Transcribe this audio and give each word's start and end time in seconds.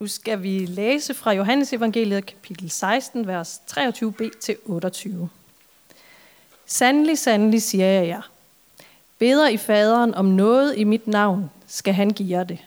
Nu 0.00 0.06
skal 0.06 0.42
vi 0.42 0.66
læse 0.66 1.14
fra 1.14 1.32
Johannes 1.32 1.72
evangeliet 1.72 2.26
kapitel 2.26 2.70
16, 2.70 3.26
vers 3.26 3.62
23b 3.70 4.38
til 4.40 4.56
28. 4.64 5.28
Sandelig, 6.66 7.18
sandelig 7.18 7.62
siger 7.62 7.86
jeg 7.86 8.06
jer. 8.06 8.30
Beder 9.18 9.48
I 9.48 9.56
faderen 9.56 10.14
om 10.14 10.24
noget 10.24 10.78
i 10.78 10.84
mit 10.84 11.06
navn, 11.06 11.50
skal 11.66 11.94
han 11.94 12.10
give 12.10 12.38
jer 12.38 12.44
det. 12.44 12.58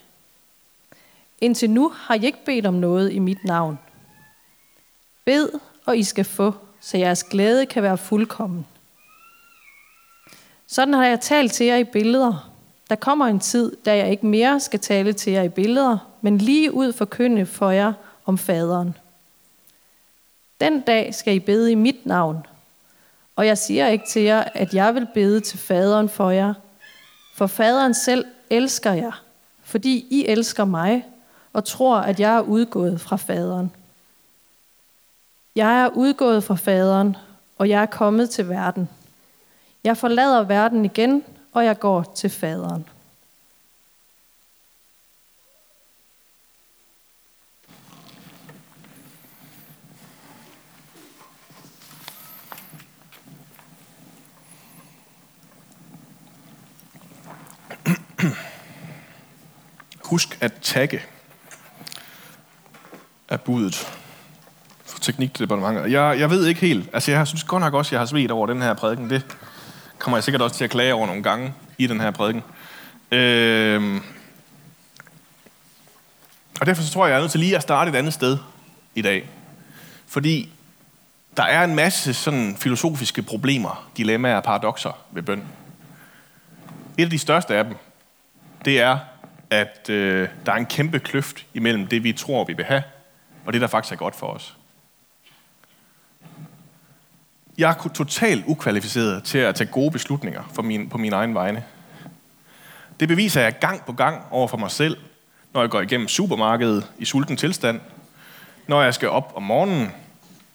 Indtil 1.41 1.69
nu 1.69 1.89
har 1.89 2.15
I 2.15 2.25
ikke 2.25 2.45
bedt 2.45 2.65
om 2.65 2.73
noget 2.73 3.11
i 3.11 3.19
mit 3.19 3.43
navn. 3.43 3.79
Bed, 5.25 5.49
og 5.85 5.97
I 5.97 6.03
skal 6.03 6.25
få, 6.25 6.53
så 6.79 6.97
jeres 6.97 7.23
glæde 7.23 7.65
kan 7.65 7.83
være 7.83 7.97
fuldkommen. 7.97 8.67
Sådan 10.67 10.93
har 10.93 11.05
jeg 11.05 11.19
talt 11.19 11.53
til 11.53 11.65
jer 11.65 11.77
i 11.77 11.83
billeder. 11.83 12.48
Der 12.89 12.95
kommer 12.95 13.25
en 13.25 13.39
tid, 13.39 13.75
da 13.85 13.97
jeg 13.97 14.11
ikke 14.11 14.25
mere 14.25 14.59
skal 14.59 14.79
tale 14.79 15.13
til 15.13 15.33
jer 15.33 15.43
i 15.43 15.49
billeder, 15.49 15.97
men 16.21 16.37
lige 16.37 16.73
ud 16.73 16.93
forkynde 16.93 17.45
for 17.45 17.69
jer 17.69 17.93
om 18.25 18.37
faderen. 18.37 18.95
Den 20.61 20.81
dag 20.81 21.15
skal 21.15 21.35
I 21.35 21.39
bede 21.39 21.71
i 21.71 21.75
mit 21.75 22.05
navn. 22.05 22.45
Og 23.35 23.47
jeg 23.47 23.57
siger 23.57 23.87
ikke 23.87 24.05
til 24.07 24.21
jer, 24.21 24.43
at 24.53 24.73
jeg 24.73 24.95
vil 24.95 25.07
bede 25.13 25.39
til 25.39 25.59
faderen 25.59 26.09
for 26.09 26.29
jer. 26.29 26.53
For 27.35 27.47
faderen 27.47 27.93
selv 27.93 28.25
elsker 28.49 28.93
jer, 28.93 29.23
fordi 29.63 30.07
I 30.09 30.25
elsker 30.27 30.65
mig 30.65 31.05
og 31.53 31.65
tror, 31.65 31.97
at 31.97 32.19
jeg 32.19 32.35
er 32.35 32.41
udgået 32.41 33.01
fra 33.01 33.15
faderen. 33.15 33.71
Jeg 35.55 35.83
er 35.83 35.87
udgået 35.87 36.43
fra 36.43 36.55
faderen, 36.55 37.17
og 37.57 37.69
jeg 37.69 37.81
er 37.81 37.85
kommet 37.85 38.29
til 38.29 38.49
verden. 38.49 38.89
Jeg 39.83 39.97
forlader 39.97 40.43
verden 40.43 40.85
igen, 40.85 41.23
og 41.53 41.65
jeg 41.65 41.79
går 41.79 42.13
til 42.15 42.29
faderen. 42.29 42.85
Husk 60.03 60.37
at 60.41 60.53
tagge 60.61 61.01
af 63.29 63.41
budet 63.41 63.75
for 64.85 64.99
teknikdepartementet. 64.99 65.91
Jeg, 65.91 66.19
jeg 66.19 66.29
ved 66.29 66.45
ikke 66.45 66.61
helt. 66.61 66.89
Altså, 66.93 67.11
jeg 67.11 67.27
synes 67.27 67.43
godt 67.43 67.61
nok 67.61 67.73
også, 67.73 67.89
at 67.89 67.91
jeg 67.91 67.99
har 67.99 68.05
svedt 68.05 68.31
over 68.31 68.47
den 68.47 68.61
her 68.61 68.73
prædiken. 68.73 69.09
Det 69.09 69.37
kommer 69.99 70.17
jeg 70.17 70.23
sikkert 70.23 70.41
også 70.41 70.55
til 70.55 70.63
at 70.63 70.69
klage 70.69 70.93
over 70.93 71.07
nogle 71.07 71.23
gange 71.23 71.53
i 71.77 71.87
den 71.87 72.01
her 72.01 72.11
prædiken. 72.11 72.43
Øh, 73.11 74.01
Og 76.59 76.65
derfor 76.65 76.83
så 76.83 76.93
tror 76.93 77.05
jeg, 77.05 77.11
jeg 77.11 77.17
er 77.17 77.21
nødt 77.21 77.31
til 77.31 77.39
lige 77.39 77.55
at 77.55 77.61
starte 77.61 77.91
et 77.91 77.95
andet 77.95 78.13
sted 78.13 78.37
i 78.95 79.01
dag. 79.01 79.29
Fordi 80.07 80.49
der 81.37 81.43
er 81.43 81.63
en 81.63 81.75
masse 81.75 82.13
sådan 82.13 82.55
filosofiske 82.57 83.21
problemer, 83.21 83.89
dilemmaer 83.97 84.35
og 84.35 84.43
paradoxer 84.43 84.91
ved 85.11 85.23
bøn. 85.23 85.43
Et 86.97 87.03
af 87.03 87.09
de 87.09 87.19
største 87.19 87.55
af 87.55 87.63
dem, 87.63 87.75
det 88.65 88.79
er, 88.81 88.99
at 89.49 89.89
øh, 89.89 90.29
der 90.45 90.51
er 90.51 90.55
en 90.55 90.65
kæmpe 90.65 90.99
kløft 90.99 91.45
imellem 91.53 91.87
det, 91.87 92.03
vi 92.03 92.13
tror, 92.13 92.43
vi 92.43 92.53
vil 92.53 92.65
have, 92.65 92.83
og 93.45 93.53
det, 93.53 93.61
der 93.61 93.67
faktisk 93.67 93.93
er 93.93 93.97
godt 93.97 94.15
for 94.15 94.27
os. 94.27 94.55
Jeg 97.59 97.69
er 97.69 97.89
totalt 97.89 98.43
ukvalificeret 98.47 99.23
til 99.23 99.37
at 99.37 99.55
tage 99.55 99.69
gode 99.71 99.91
beslutninger 99.91 100.43
for 100.53 100.61
min, 100.61 100.89
på 100.89 100.97
min 100.97 101.13
egen 101.13 101.33
vegne. 101.33 101.63
Det 102.99 103.07
beviser 103.07 103.41
jeg 103.41 103.59
gang 103.59 103.85
på 103.85 103.93
gang 103.93 104.21
over 104.31 104.47
for 104.47 104.57
mig 104.57 104.71
selv, 104.71 104.97
når 105.53 105.61
jeg 105.61 105.69
går 105.69 105.81
igennem 105.81 106.07
supermarkedet 106.07 106.91
i 106.97 107.05
sulten 107.05 107.37
tilstand, 107.37 107.81
når 108.67 108.81
jeg 108.81 108.93
skal 108.93 109.09
op 109.09 109.33
om 109.35 109.43
morgenen, 109.43 109.91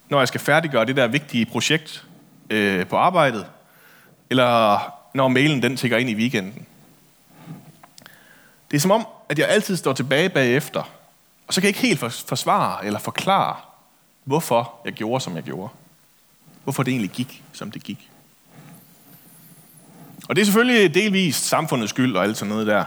når 0.09 0.19
jeg 0.19 0.29
skal 0.29 0.41
færdiggøre 0.41 0.85
det 0.85 0.97
der 0.97 1.07
vigtige 1.07 1.47
projekt 1.47 2.05
øh, 2.51 2.87
på 2.87 2.97
arbejdet, 2.97 3.47
eller 4.31 4.81
når 5.15 5.29
mailen 5.29 5.63
den 5.63 5.77
tigger 5.77 5.99
ind 5.99 6.11
i 6.11 6.15
weekenden. 6.15 6.67
Det 8.71 8.77
er 8.77 8.81
som 8.81 8.91
om, 8.91 9.07
at 9.29 9.39
jeg 9.39 9.49
altid 9.49 9.77
står 9.77 9.93
tilbage 9.93 10.29
bagefter, 10.29 10.83
og 11.47 11.55
så 11.55 11.61
kan 11.61 11.69
jeg 11.69 11.77
ikke 11.77 11.89
helt 11.89 12.01
forsvare 12.29 12.87
eller 12.87 12.99
forklare, 12.99 13.57
hvorfor 14.25 14.75
jeg 14.85 14.93
gjorde, 14.93 15.25
som 15.25 15.37
jeg 15.37 15.43
gjorde. 15.43 15.69
Hvorfor 16.65 16.83
det 16.83 16.91
egentlig 16.91 17.11
gik, 17.11 17.43
som 17.53 17.71
det 17.71 17.83
gik. 17.83 18.11
Og 20.29 20.37
det 20.37 20.43
er 20.43 20.47
selvfølgelig 20.47 20.95
delvist 20.95 21.45
samfundets 21.45 21.91
skyld 21.91 22.17
og 22.17 22.25
alt 22.25 22.37
sådan 22.37 22.49
noget 22.49 22.67
der. 22.67 22.85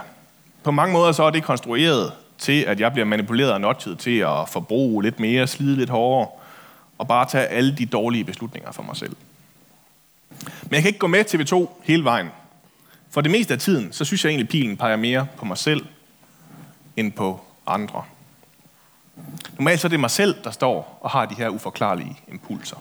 På 0.62 0.70
mange 0.70 0.92
måder 0.92 1.12
så 1.12 1.22
er 1.22 1.30
det 1.30 1.44
konstrueret 1.44 2.12
til, 2.38 2.62
at 2.62 2.80
jeg 2.80 2.92
bliver 2.92 3.04
manipuleret 3.04 3.52
og 3.52 3.60
notchet 3.60 3.98
til 3.98 4.18
at 4.18 4.48
forbruge 4.48 5.02
lidt 5.02 5.20
mere, 5.20 5.46
slide 5.46 5.76
lidt 5.76 5.90
hårdere, 5.90 6.28
og 6.98 7.08
bare 7.08 7.26
tage 7.28 7.46
alle 7.46 7.76
de 7.76 7.86
dårlige 7.86 8.24
beslutninger 8.24 8.72
for 8.72 8.82
mig 8.82 8.96
selv. 8.96 9.16
Men 10.62 10.72
jeg 10.72 10.82
kan 10.82 10.88
ikke 10.88 10.98
gå 10.98 11.06
med 11.06 11.24
TV2 11.34 11.82
hele 11.84 12.04
vejen. 12.04 12.28
For 13.10 13.20
det 13.20 13.30
meste 13.30 13.54
af 13.54 13.60
tiden, 13.60 13.92
så 13.92 14.04
synes 14.04 14.24
jeg 14.24 14.30
egentlig, 14.30 14.46
at 14.46 14.50
pilen 14.50 14.76
peger 14.76 14.96
mere 14.96 15.26
på 15.36 15.44
mig 15.44 15.58
selv, 15.58 15.86
end 16.96 17.12
på 17.12 17.40
andre. 17.66 18.04
Normalt 19.58 19.80
så 19.80 19.86
er 19.86 19.90
det 19.90 20.00
mig 20.00 20.10
selv, 20.10 20.34
der 20.44 20.50
står 20.50 20.98
og 21.00 21.10
har 21.10 21.26
de 21.26 21.34
her 21.34 21.48
uforklarlige 21.48 22.18
impulser. 22.28 22.76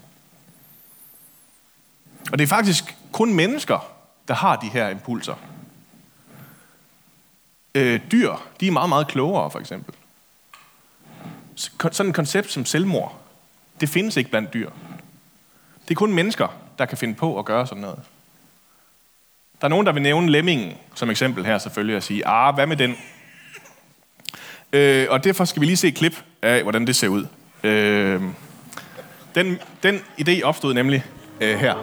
Og 2.31 2.37
det 2.37 2.43
er 2.43 2.47
faktisk 2.47 2.95
kun 3.11 3.33
mennesker, 3.33 3.91
der 4.27 4.33
har 4.33 4.55
de 4.55 4.67
her 4.67 4.89
impulser. 4.89 5.35
Øh, 7.75 7.99
dyr, 8.11 8.33
de 8.59 8.67
er 8.67 8.71
meget, 8.71 8.89
meget 8.89 9.07
klogere, 9.07 9.51
for 9.51 9.59
eksempel. 9.59 9.95
Sådan 11.55 12.09
et 12.09 12.15
koncept 12.15 12.51
som 12.51 12.65
selvmord, 12.65 13.19
det 13.81 13.89
findes 13.89 14.17
ikke 14.17 14.29
blandt 14.29 14.53
dyr. 14.53 14.69
Det 15.83 15.91
er 15.91 15.95
kun 15.95 16.13
mennesker, 16.13 16.47
der 16.77 16.85
kan 16.85 16.97
finde 16.97 17.15
på 17.15 17.39
at 17.39 17.45
gøre 17.45 17.67
sådan 17.67 17.81
noget. 17.81 17.99
Der 19.61 19.65
er 19.65 19.69
nogen, 19.69 19.85
der 19.85 19.91
vil 19.91 20.01
nævne 20.01 20.31
lemmingen 20.31 20.73
som 20.95 21.09
eksempel 21.09 21.45
her 21.45 21.57
selvfølgelig, 21.57 21.95
og 21.95 22.03
sige, 22.03 22.27
ah, 22.27 22.55
hvad 22.55 22.67
med 22.67 22.77
den? 22.77 22.95
Øh, 24.73 25.07
og 25.09 25.23
derfor 25.23 25.45
skal 25.45 25.61
vi 25.61 25.65
lige 25.65 25.77
se 25.77 25.87
et 25.87 25.95
klip 25.95 26.23
af, 26.41 26.63
hvordan 26.63 26.87
det 26.87 26.95
ser 26.95 27.07
ud. 27.07 27.27
Øh, 27.63 28.21
den, 29.35 29.59
den 29.83 30.01
idé 30.21 30.41
opstod 30.43 30.73
nemlig 30.73 31.05
Eh, 31.39 31.55
her. 31.55 31.77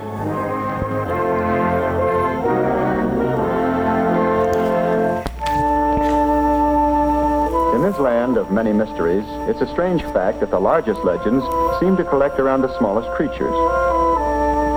In 7.77 7.83
this 7.83 7.97
land 8.01 8.37
of 8.37 8.51
many 8.51 8.73
mysteries, 8.73 9.23
it's 9.49 9.61
a 9.61 9.69
strange 9.69 10.03
fact 10.03 10.41
that 10.41 10.51
the 10.51 10.59
largest 10.59 11.05
legends 11.05 11.45
seem 11.79 11.97
to 11.97 12.05
collect 12.05 12.41
around 12.41 12.63
the 12.63 12.79
smallest 12.79 13.09
creatures. 13.11 13.55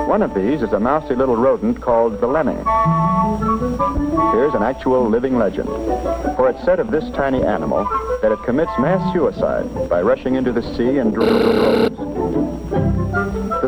One 0.08 0.22
of 0.22 0.36
these 0.36 0.62
is 0.62 0.72
a 0.74 0.80
mousy 0.80 1.16
little 1.16 1.36
rodent 1.36 1.82
called 1.82 2.22
the 2.22 2.28
lemming. 2.28 2.64
Here's 4.34 4.54
an 4.54 4.62
actual 4.62 5.10
living 5.10 5.40
legend. 5.40 5.70
For 6.36 6.52
it's 6.52 6.64
said 6.64 6.80
of 6.80 6.92
this 6.92 7.04
tiny 7.16 7.44
animal 7.44 7.84
that 8.22 8.32
it 8.32 8.44
commits 8.46 8.72
mass 8.78 9.02
suicide 9.12 9.90
by 9.90 10.04
rushing 10.04 10.36
into 10.36 10.52
the 10.52 10.62
sea 10.76 11.00
and 11.00 11.14
drowning 11.16 11.96
The 11.96 12.17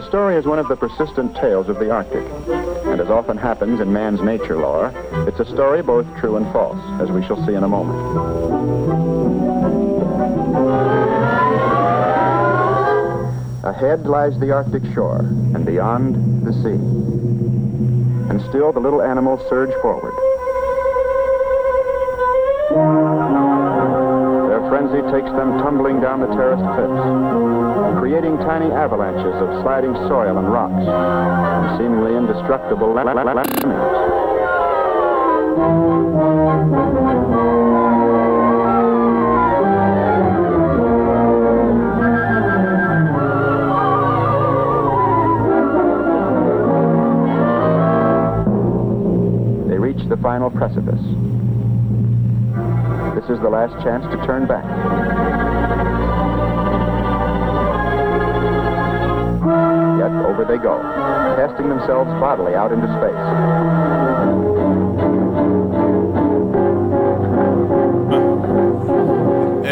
story 0.09 0.35
is 0.37 0.45
one 0.45 0.57
of 0.57 0.67
the 0.67 0.75
persistent 0.75 1.35
tales 1.35 1.69
of 1.69 1.77
the 1.77 1.91
Arctic. 1.91 2.25
And 2.87 2.99
as 2.99 3.09
often 3.09 3.37
happens 3.37 3.79
in 3.79 3.93
man's 3.93 4.21
nature 4.21 4.57
lore, 4.57 4.91
it's 5.27 5.39
a 5.39 5.45
story 5.45 5.83
both 5.83 6.07
true 6.17 6.35
and 6.35 6.51
false, 6.51 6.79
as 6.99 7.11
we 7.11 7.23
shall 7.25 7.37
see 7.45 7.53
in 7.53 7.63
a 7.63 7.67
moment. 7.67 7.99
Ahead 13.63 14.07
lies 14.07 14.39
the 14.39 14.51
Arctic 14.51 14.83
shore, 14.95 15.19
and 15.19 15.63
beyond, 15.63 16.15
the 16.45 16.53
sea. 16.53 16.79
And 18.29 18.41
still 18.49 18.73
the 18.73 18.79
little 18.79 19.03
animals 19.03 19.47
surge 19.47 19.73
forward. 19.81 20.15
Frenzy 24.79 25.01
takes 25.11 25.29
them 25.35 25.59
tumbling 25.59 25.99
down 25.99 26.21
the 26.21 26.27
terraced 26.27 26.63
cliffs, 26.63 27.99
creating 27.99 28.37
tiny 28.37 28.71
avalanches 28.71 29.35
of 29.35 29.61
sliding 29.61 29.93
soil 30.07 30.37
and 30.37 30.49
rocks, 30.49 30.87
and 30.87 31.77
seemingly 31.77 32.15
indestructible 32.15 32.93
lemmings. 32.93 33.19
They 49.67 49.77
reach 49.77 50.07
the 50.07 50.15
final 50.21 50.49
precipice. 50.49 51.48
is 53.29 53.39
the 53.39 53.49
last 53.49 53.73
chance 53.83 54.03
to 54.05 54.17
turn 54.25 54.47
back. 54.47 54.65
Yet 60.01 60.13
over 60.29 60.45
they 60.45 60.57
go, 60.57 60.75
casting 61.37 61.69
themselves 61.69 62.09
bodily 62.19 62.55
out 62.55 62.71
into 62.71 62.87
space. 62.97 63.23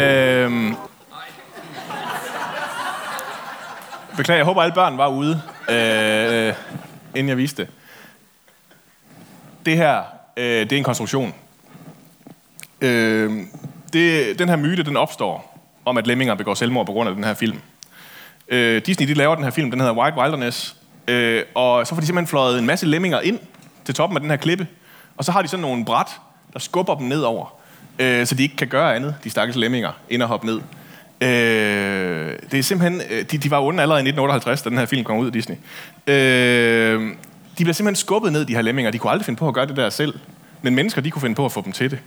Øhm. 0.02 0.76
Beklager, 4.16 4.38
jeg 4.38 4.44
håber, 4.44 4.62
alle 4.62 4.74
børn 4.74 4.98
var 4.98 5.08
ude, 5.08 5.42
øh, 5.70 6.48
øh 6.48 6.54
inden 7.14 7.28
jeg 7.28 7.36
viste 7.36 7.62
det. 7.62 7.72
Det 9.66 9.76
her, 9.76 10.02
øh, 10.36 10.44
det 10.44 10.72
er 10.72 10.76
en 10.76 10.84
konstruktion. 10.84 11.34
Øh, 12.80 13.32
det, 13.92 14.38
den 14.38 14.48
her 14.48 14.56
myte, 14.56 14.82
den 14.82 14.96
opstår 14.96 15.58
om, 15.84 15.98
at 15.98 16.06
lemminger 16.06 16.34
begår 16.34 16.54
selvmord 16.54 16.86
på 16.86 16.92
grund 16.92 17.08
af 17.08 17.14
den 17.14 17.24
her 17.24 17.34
film. 17.34 17.58
Øh, 18.48 18.82
Disney, 18.86 19.08
de 19.08 19.14
laver 19.14 19.34
den 19.34 19.44
her 19.44 19.50
film, 19.50 19.70
den 19.70 19.80
hedder 19.80 19.94
White 19.94 20.18
Wilderness, 20.18 20.76
øh, 21.08 21.42
og 21.54 21.86
så 21.86 21.94
får 21.94 22.00
de 22.00 22.06
simpelthen 22.06 22.26
fløjet 22.26 22.58
en 22.58 22.66
masse 22.66 22.86
lemminger 22.86 23.20
ind 23.20 23.38
til 23.84 23.94
toppen 23.94 24.16
af 24.16 24.20
den 24.20 24.30
her 24.30 24.36
klippe, 24.36 24.66
og 25.16 25.24
så 25.24 25.32
har 25.32 25.42
de 25.42 25.48
sådan 25.48 25.62
nogle 25.62 25.84
bræt, 25.84 26.06
der 26.52 26.58
skubber 26.58 26.94
dem 26.94 27.06
nedover, 27.06 27.54
øh, 27.98 28.26
så 28.26 28.34
de 28.34 28.42
ikke 28.42 28.56
kan 28.56 28.68
gøre 28.68 28.96
andet, 28.96 29.14
de 29.24 29.30
stakkels 29.30 29.56
lemminger, 29.56 29.92
end 30.10 30.22
at 30.22 30.28
hoppe 30.28 30.46
ned. 30.46 30.60
Øh, 31.20 32.32
det 32.50 32.58
er 32.58 32.62
simpelthen, 32.62 33.02
øh, 33.10 33.24
de, 33.30 33.38
de 33.38 33.50
var 33.50 33.60
onde 33.60 33.82
allerede 33.82 34.00
i 34.00 34.08
1958, 34.08 34.62
da 34.62 34.70
den 34.70 34.78
her 34.78 34.86
film 34.86 35.04
kom 35.04 35.18
ud 35.18 35.26
af 35.26 35.32
Disney. 35.32 35.56
Øh, 36.06 37.14
de 37.58 37.64
blev 37.64 37.74
simpelthen 37.74 37.96
skubbet 37.96 38.32
ned, 38.32 38.44
de 38.44 38.54
her 38.54 38.62
lemminger. 38.62 38.90
De 38.90 38.98
kunne 38.98 39.10
aldrig 39.10 39.24
finde 39.24 39.38
på 39.38 39.48
at 39.48 39.54
gøre 39.54 39.66
det 39.66 39.76
der 39.76 39.90
selv. 39.90 40.18
Men 40.62 40.74
mennesker, 40.74 41.02
de 41.02 41.10
kunne 41.10 41.22
finde 41.22 41.34
på 41.34 41.44
at 41.44 41.52
få 41.52 41.62
dem 41.64 41.72
til 41.72 41.90
det. 41.90 41.98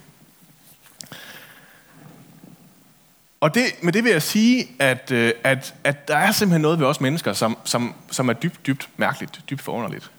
Og 3.42 3.54
det, 3.54 3.64
med 3.82 3.94
det 3.94 4.04
vil 4.04 4.12
jeg 4.12 4.22
sige, 4.22 4.68
at, 4.80 5.12
øh, 5.12 5.34
at, 5.44 5.74
at 5.84 6.08
der 6.08 6.18
er 6.18 6.32
simpelthen 6.32 6.62
noget 6.62 6.80
ved 6.80 6.88
os 6.88 7.02
mennesker, 7.02 7.34
som, 7.34 7.58
som, 7.64 7.96
som 8.12 8.30
er 8.30 8.34
dybt, 8.34 8.68
dybt 8.68 8.90
mærkeligt, 8.98 9.42
dybt 9.50 9.62
forunderligt. 9.62 10.12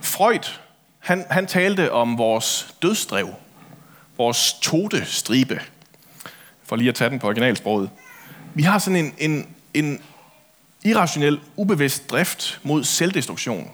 Freud, 0.00 0.58
han, 0.98 1.24
han 1.30 1.46
talte 1.46 1.92
om 1.92 2.18
vores 2.18 2.74
dødsdrev, 2.82 3.34
vores 4.16 4.52
totestribe, 4.62 5.60
for 6.64 6.76
lige 6.76 6.88
at 6.88 6.94
tage 6.94 7.10
den 7.10 7.18
på 7.18 7.26
originalsproget. 7.26 7.90
Vi 8.54 8.62
har 8.62 8.78
sådan 8.78 9.04
en, 9.04 9.14
en, 9.18 9.54
en 9.74 10.02
irrationel, 10.84 11.40
ubevidst 11.56 12.10
drift 12.10 12.60
mod 12.62 12.84
selvdestruktion. 12.84 13.70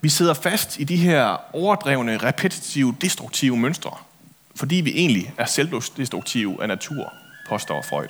Vi 0.00 0.08
sidder 0.08 0.34
fast 0.34 0.78
i 0.78 0.84
de 0.84 0.96
her 0.96 1.54
overdrevne, 1.56 2.16
repetitive, 2.16 2.96
destruktive 3.00 3.56
mønstre, 3.56 3.96
fordi 4.56 4.76
vi 4.76 4.90
egentlig 4.90 5.34
er 5.38 5.46
selvdestruktive 5.46 6.62
af 6.62 6.68
natur, 6.68 7.12
påstår 7.48 7.82
Freud. 7.82 8.08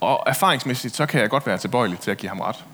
Og 0.00 0.24
erfaringsmæssigt, 0.26 0.96
så 0.96 1.06
kan 1.06 1.20
jeg 1.20 1.30
godt 1.30 1.46
være 1.46 1.58
tilbøjelig 1.58 1.98
til 1.98 2.10
at 2.10 2.18
give 2.18 2.28
ham 2.28 2.40
ret. 2.40 2.64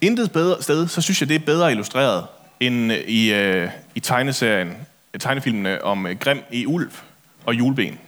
Intet 0.00 0.32
bedre 0.32 0.62
sted, 0.62 0.88
så 0.88 1.00
synes 1.00 1.20
jeg, 1.20 1.28
det 1.28 1.34
er 1.34 1.46
bedre 1.46 1.70
illustreret 1.70 2.26
end 2.60 2.92
øh, 2.92 2.98
i, 2.98 3.32
øh, 3.32 3.70
i 3.94 4.00
tegneserien, 4.00 4.76
øh, 5.14 5.20
tegnefilmene 5.20 5.84
om 5.84 6.06
øh, 6.06 6.18
Grim 6.18 6.42
i 6.50 6.66
Ulv 6.66 6.92
og 7.44 7.54
Juleben. 7.54 7.98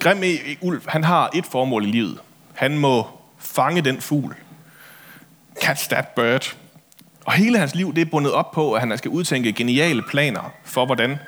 Grim 0.00 0.22
i 0.22 0.38
Ulv, 0.60 0.82
han 0.88 1.04
har 1.04 1.30
et 1.34 1.46
formål 1.46 1.84
i 1.84 1.90
livet. 1.90 2.18
Han 2.54 2.78
må 2.78 3.06
fange 3.38 3.80
den 3.80 4.00
fugl. 4.00 4.36
Catch 5.62 5.90
that 5.90 6.08
bird. 6.08 6.56
Og 7.28 7.34
hele 7.34 7.58
hans 7.58 7.74
liv 7.74 7.94
det 7.94 8.00
er 8.00 8.04
bundet 8.04 8.32
op 8.32 8.50
på, 8.50 8.72
at 8.72 8.80
han 8.80 8.98
skal 8.98 9.10
udtænke 9.10 9.52
geniale 9.52 10.02
planer 10.02 10.52
for, 10.64 10.86
hvordan 10.86 11.18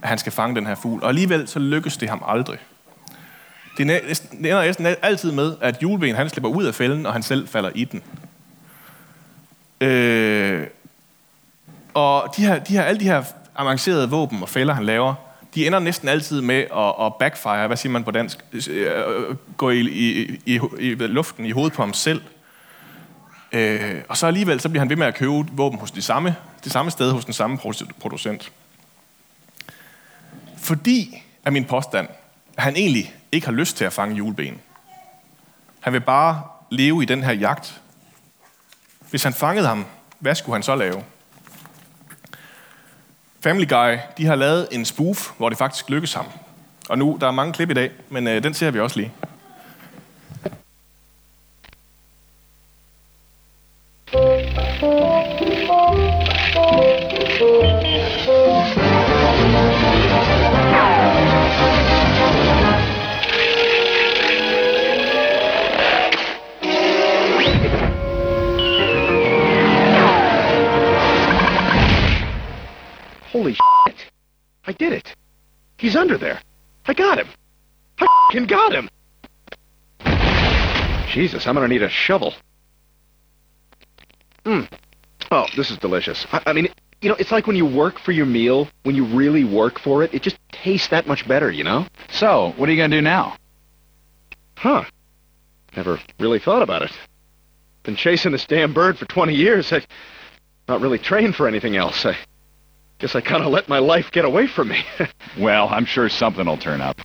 han 0.00 0.18
skal 0.18 0.32
fange 0.32 0.56
den 0.56 0.66
her 0.66 0.74
fugl. 0.74 1.02
Og 1.02 1.08
alligevel 1.08 1.48
så 1.48 1.58
lykkes 1.58 1.96
det 1.96 2.08
ham 2.08 2.22
aldrig. 2.26 2.58
Det 3.76 3.82
ender 3.82 4.64
næsten 4.64 4.86
altid 5.02 5.32
med, 5.32 5.56
at 5.60 5.82
juleben 5.82 6.16
han 6.16 6.28
slipper 6.28 6.48
ud 6.48 6.64
af 6.64 6.74
fælden, 6.74 7.06
og 7.06 7.12
han 7.12 7.22
selv 7.22 7.48
falder 7.48 7.70
i 7.74 7.84
den. 7.84 8.02
Øh, 9.80 10.66
og 11.94 12.34
de 12.36 12.46
her, 12.46 12.58
de 12.58 12.72
her, 12.72 12.82
alle 12.82 13.00
de 13.00 13.04
her 13.04 13.24
avancerede 13.56 14.10
våben 14.10 14.42
og 14.42 14.48
fælder, 14.48 14.74
han 14.74 14.84
laver, 14.84 15.14
de 15.54 15.66
ender 15.66 15.78
næsten 15.78 16.08
altid 16.08 16.40
med 16.40 16.64
at, 16.76 17.06
at 17.06 17.14
backfire, 17.14 17.66
hvad 17.66 17.76
siger 17.76 17.92
man 17.92 18.04
på 18.04 18.10
dansk, 18.10 18.38
øh, 18.52 18.86
øh, 18.86 19.36
gå 19.56 19.70
i, 19.70 19.80
i, 19.80 20.40
i, 20.46 20.60
i 20.78 20.94
luften 20.94 21.46
i 21.46 21.50
hovedet 21.50 21.72
på 21.72 21.82
ham 21.82 21.92
selv. 21.92 22.22
Øh, 23.52 24.02
og 24.08 24.16
så 24.16 24.26
alligevel, 24.26 24.60
så 24.60 24.68
bliver 24.68 24.80
han 24.80 24.88
ved 24.88 24.96
med 24.96 25.06
at 25.06 25.14
købe 25.14 25.32
våben 25.52 25.78
hos 25.78 25.90
det 25.90 26.04
samme, 26.04 26.36
det 26.64 26.72
samme 26.72 26.90
sted, 26.90 27.12
hos 27.12 27.24
den 27.24 27.34
samme 27.34 27.58
producent. 28.00 28.52
Fordi, 30.58 31.22
er 31.44 31.50
min 31.50 31.64
påstand, 31.64 32.08
at 32.56 32.62
han 32.62 32.76
egentlig 32.76 33.14
ikke 33.32 33.46
har 33.46 33.54
lyst 33.54 33.76
til 33.76 33.84
at 33.84 33.92
fange 33.92 34.16
juleben. 34.16 34.60
Han 35.80 35.92
vil 35.92 36.00
bare 36.00 36.42
leve 36.70 37.02
i 37.02 37.06
den 37.06 37.22
her 37.22 37.32
jagt. 37.32 37.80
Hvis 39.10 39.24
han 39.24 39.32
fangede 39.32 39.66
ham, 39.66 39.86
hvad 40.18 40.34
skulle 40.34 40.54
han 40.54 40.62
så 40.62 40.74
lave? 40.74 41.04
Family 43.40 43.68
Guy, 43.68 43.98
de 44.18 44.26
har 44.26 44.34
lavet 44.34 44.68
en 44.72 44.84
spoof, 44.84 45.30
hvor 45.36 45.48
det 45.48 45.58
faktisk 45.58 45.90
lykkes 45.90 46.14
ham. 46.14 46.26
Og 46.88 46.98
nu, 46.98 47.18
der 47.20 47.26
er 47.26 47.30
mange 47.30 47.52
klip 47.52 47.70
i 47.70 47.74
dag, 47.74 47.90
men 48.08 48.26
øh, 48.26 48.42
den 48.42 48.54
ser 48.54 48.70
vi 48.70 48.80
også 48.80 48.96
lige. 48.96 49.12
Did 74.88 74.98
it. 74.98 75.16
He's 75.76 75.96
under 75.96 76.16
there. 76.18 76.40
I 76.86 76.94
got 76.94 77.18
him. 77.18 77.28
I 78.00 78.04
f***ing 78.04 78.46
got 78.46 78.72
him. 78.72 78.88
Jesus, 81.08 81.46
I'm 81.46 81.54
gonna 81.54 81.68
need 81.68 81.82
a 81.82 81.88
shovel. 81.88 82.34
Mmm. 84.44 84.68
Oh, 85.30 85.46
this 85.56 85.70
is 85.70 85.76
delicious. 85.78 86.26
I, 86.32 86.42
I 86.46 86.52
mean, 86.52 86.68
you 87.02 87.08
know, 87.08 87.16
it's 87.16 87.30
like 87.30 87.46
when 87.46 87.56
you 87.56 87.66
work 87.66 87.98
for 87.98 88.12
your 88.12 88.26
meal, 88.26 88.68
when 88.84 88.94
you 88.94 89.04
really 89.04 89.44
work 89.44 89.78
for 89.78 90.02
it, 90.02 90.14
it 90.14 90.22
just 90.22 90.38
tastes 90.52 90.88
that 90.88 91.06
much 91.06 91.26
better, 91.28 91.50
you 91.50 91.64
know? 91.64 91.86
So, 92.10 92.54
what 92.56 92.68
are 92.68 92.72
you 92.72 92.78
gonna 92.78 92.96
do 92.96 93.02
now? 93.02 93.36
Huh. 94.56 94.84
Never 95.76 96.00
really 96.18 96.38
thought 96.38 96.62
about 96.62 96.82
it. 96.82 96.92
Been 97.82 97.96
chasing 97.96 98.32
this 98.32 98.46
damn 98.46 98.72
bird 98.72 98.98
for 98.98 99.04
20 99.04 99.34
years. 99.34 99.72
I 99.72 99.82
not 100.66 100.80
really 100.80 100.98
trained 100.98 101.36
for 101.36 101.46
anything 101.46 101.76
else. 101.76 102.04
I 102.04 102.16
guess 102.98 103.14
I 103.14 103.20
kind 103.20 103.42
of 103.44 103.50
let 103.52 103.68
my 103.68 103.78
life 103.78 104.10
get 104.12 104.24
away 104.24 104.46
from 104.46 104.68
me. 104.68 104.84
Well, 105.38 105.68
I'm 105.68 105.84
sure 105.84 106.08
something 106.08 106.46
will 106.46 106.56
turn 106.56 106.80
up. 106.80 107.00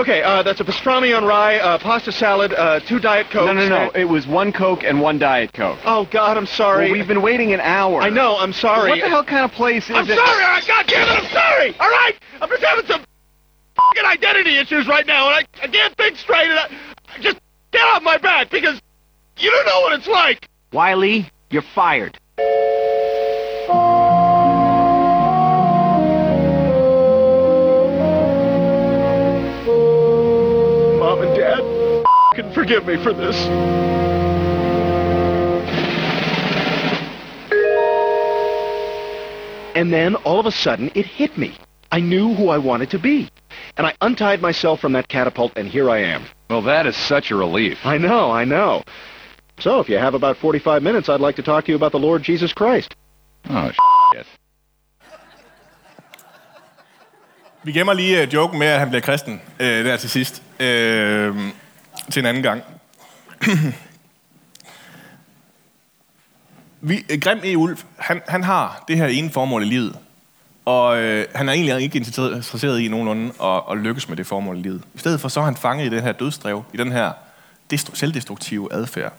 Okay, 0.00 0.22
uh, 0.22 0.42
that's 0.42 0.60
a 0.60 0.64
pastrami 0.64 1.16
on 1.16 1.24
rye, 1.24 1.58
uh, 1.58 1.78
pasta 1.78 2.12
salad, 2.12 2.52
uh, 2.54 2.80
two 2.80 2.98
Diet 2.98 3.30
Cokes. 3.30 3.46
No, 3.46 3.52
no, 3.52 3.68
no. 3.68 3.90
It 3.94 4.04
was 4.04 4.26
one 4.26 4.52
Coke 4.52 4.82
and 4.82 5.00
one 5.00 5.18
Diet 5.18 5.52
Coke. 5.52 5.78
Oh, 5.84 6.08
God, 6.10 6.36
I'm 6.36 6.46
sorry. 6.46 6.86
Well, 6.86 6.98
we've 6.98 7.08
been 7.08 7.22
waiting 7.22 7.52
an 7.52 7.60
hour. 7.60 8.00
I 8.00 8.10
know, 8.10 8.36
I'm 8.38 8.52
sorry. 8.52 8.90
What 8.90 9.00
the 9.00 9.08
hell 9.08 9.24
kind 9.24 9.44
of 9.44 9.52
place 9.52 9.84
is 9.84 9.88
this? 9.88 9.96
I'm 9.96 10.10
it? 10.10 10.16
sorry! 10.16 10.44
I, 10.44 10.60
God 10.66 10.86
damn 10.86 11.08
it, 11.08 11.24
I'm 11.24 11.30
sorry! 11.32 11.78
All 11.78 11.90
right? 11.90 12.14
I'm 12.40 12.48
just 12.48 12.62
having 12.62 12.86
some 12.86 13.04
fucking 13.76 14.04
identity 14.04 14.56
issues 14.56 14.86
right 14.88 15.06
now, 15.06 15.28
and 15.28 15.46
I, 15.46 15.64
I 15.64 15.68
can't 15.68 15.96
think 15.96 16.16
straight, 16.16 16.48
and 16.48 16.58
I, 16.58 16.70
just 17.20 17.38
get 17.70 17.82
off 17.82 18.02
my 18.02 18.18
back, 18.18 18.50
because 18.50 18.80
you 19.38 19.50
don't 19.50 19.66
know 19.66 19.80
what 19.80 19.98
it's 19.98 20.08
like! 20.08 20.48
Wiley, 20.72 21.30
you're 21.50 21.62
fired. 21.74 22.18
Forgive 32.70 32.86
me 32.86 33.02
for 33.02 33.12
this. 33.12 33.36
And 39.74 39.92
then, 39.92 40.14
all 40.16 40.38
of 40.38 40.46
a 40.46 40.52
sudden, 40.52 40.90
it 40.94 41.04
hit 41.06 41.36
me. 41.36 41.56
I 41.90 41.98
knew 41.98 42.34
who 42.34 42.48
I 42.48 42.58
wanted 42.58 42.90
to 42.90 42.98
be. 42.98 43.28
And 43.76 43.86
I 43.86 43.94
untied 44.00 44.40
myself 44.40 44.80
from 44.80 44.92
that 44.92 45.08
catapult, 45.08 45.52
and 45.56 45.66
here 45.66 45.90
I 45.90 45.98
am. 45.98 46.22
Well, 46.48 46.62
that 46.62 46.86
is 46.86 46.96
such 46.96 47.32
a 47.32 47.36
relief. 47.36 47.78
I 47.84 47.98
know, 47.98 48.30
I 48.30 48.44
know. 48.44 48.84
So, 49.58 49.80
if 49.80 49.88
you 49.88 49.98
have 49.98 50.14
about 50.14 50.36
45 50.36 50.82
minutes, 50.82 51.08
I'd 51.08 51.20
like 51.20 51.36
to 51.36 51.42
talk 51.42 51.64
to 51.64 51.72
you 51.72 51.76
about 51.76 51.92
the 51.92 51.98
Lord 51.98 52.22
Jesus 52.22 52.52
Christ. 52.52 52.94
Oh, 53.48 53.72
shit. 54.12 54.26
Vi 57.62 57.72
gemmer 57.72 57.92
lige 57.94 58.22
uh, 58.22 58.34
joken 58.34 58.58
med, 58.58 58.66
at 58.66 58.78
han 58.78 58.88
bliver 58.88 59.02
kristen 59.02 59.40
uh, 59.60 59.66
der 59.66 59.96
til 59.96 60.10
sidst. 60.10 60.42
Uh, 60.60 60.66
til 62.10 62.20
en 62.20 62.26
anden 62.26 62.42
gang. 62.42 62.62
Vi, 66.80 67.04
Grim 67.20 67.40
E. 67.44 67.56
Ulf, 67.56 67.84
han, 67.96 68.22
han 68.28 68.44
har 68.44 68.84
det 68.88 68.96
her 68.96 69.06
ene 69.06 69.30
formål 69.30 69.62
i 69.62 69.66
livet. 69.66 69.98
Og 70.64 70.98
øh, 70.98 71.26
han 71.34 71.48
er 71.48 71.52
egentlig 71.52 71.82
ikke 71.82 71.98
interesseret 71.98 72.80
i 72.80 72.88
nogenlunde 72.88 73.32
at, 73.42 73.62
at 73.70 73.78
lykkes 73.78 74.08
med 74.08 74.16
det 74.16 74.26
formål 74.26 74.58
i 74.58 74.62
livet. 74.62 74.82
I 74.94 74.98
stedet 74.98 75.20
for 75.20 75.28
så 75.28 75.40
er 75.40 75.44
han 75.44 75.56
fanget 75.56 75.86
i 75.86 75.96
den 75.96 76.02
her 76.02 76.12
dødsdrev, 76.12 76.64
i 76.72 76.76
den 76.76 76.92
her 76.92 77.12
destru- 77.72 77.94
selvdestruktive 77.94 78.72
adfærd. 78.72 79.12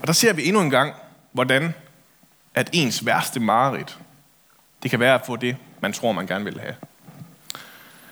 Og 0.00 0.06
der 0.06 0.12
ser 0.12 0.32
vi 0.32 0.46
endnu 0.48 0.60
en 0.60 0.70
gang, 0.70 0.94
hvordan 1.32 1.74
at 2.54 2.70
ens 2.72 3.06
værste 3.06 3.40
mareridt, 3.40 3.98
det 4.82 4.90
kan 4.90 5.00
være 5.00 5.14
at 5.14 5.26
få 5.26 5.36
det, 5.36 5.56
man 5.80 5.92
tror, 5.92 6.12
man 6.12 6.26
gerne 6.26 6.44
vil 6.44 6.60
have. 6.60 6.74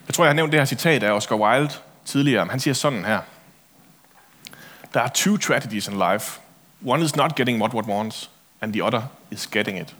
Jeg 0.06 0.14
tror, 0.14 0.24
jeg 0.24 0.28
har 0.28 0.34
nævnt 0.34 0.52
det 0.52 0.60
her 0.60 0.64
citat 0.64 1.02
af 1.02 1.12
Oscar 1.12 1.36
Wilde 1.36 1.74
tidligere. 2.04 2.46
Han 2.50 2.60
siger 2.60 2.74
sådan 2.74 3.04
her. 3.04 3.20
Der 4.94 5.00
er 5.00 5.08
two 5.14 5.36
tragedies 5.36 5.88
in 5.88 5.94
life. 5.98 6.40
One 6.86 7.04
is 7.04 7.16
not 7.16 7.34
getting 7.34 7.60
what 7.60 7.74
one 7.74 7.94
wants, 7.94 8.30
and 8.60 8.72
the 8.72 8.84
other 8.84 9.02
is 9.30 9.46
getting 9.46 9.80
it. 9.80 9.94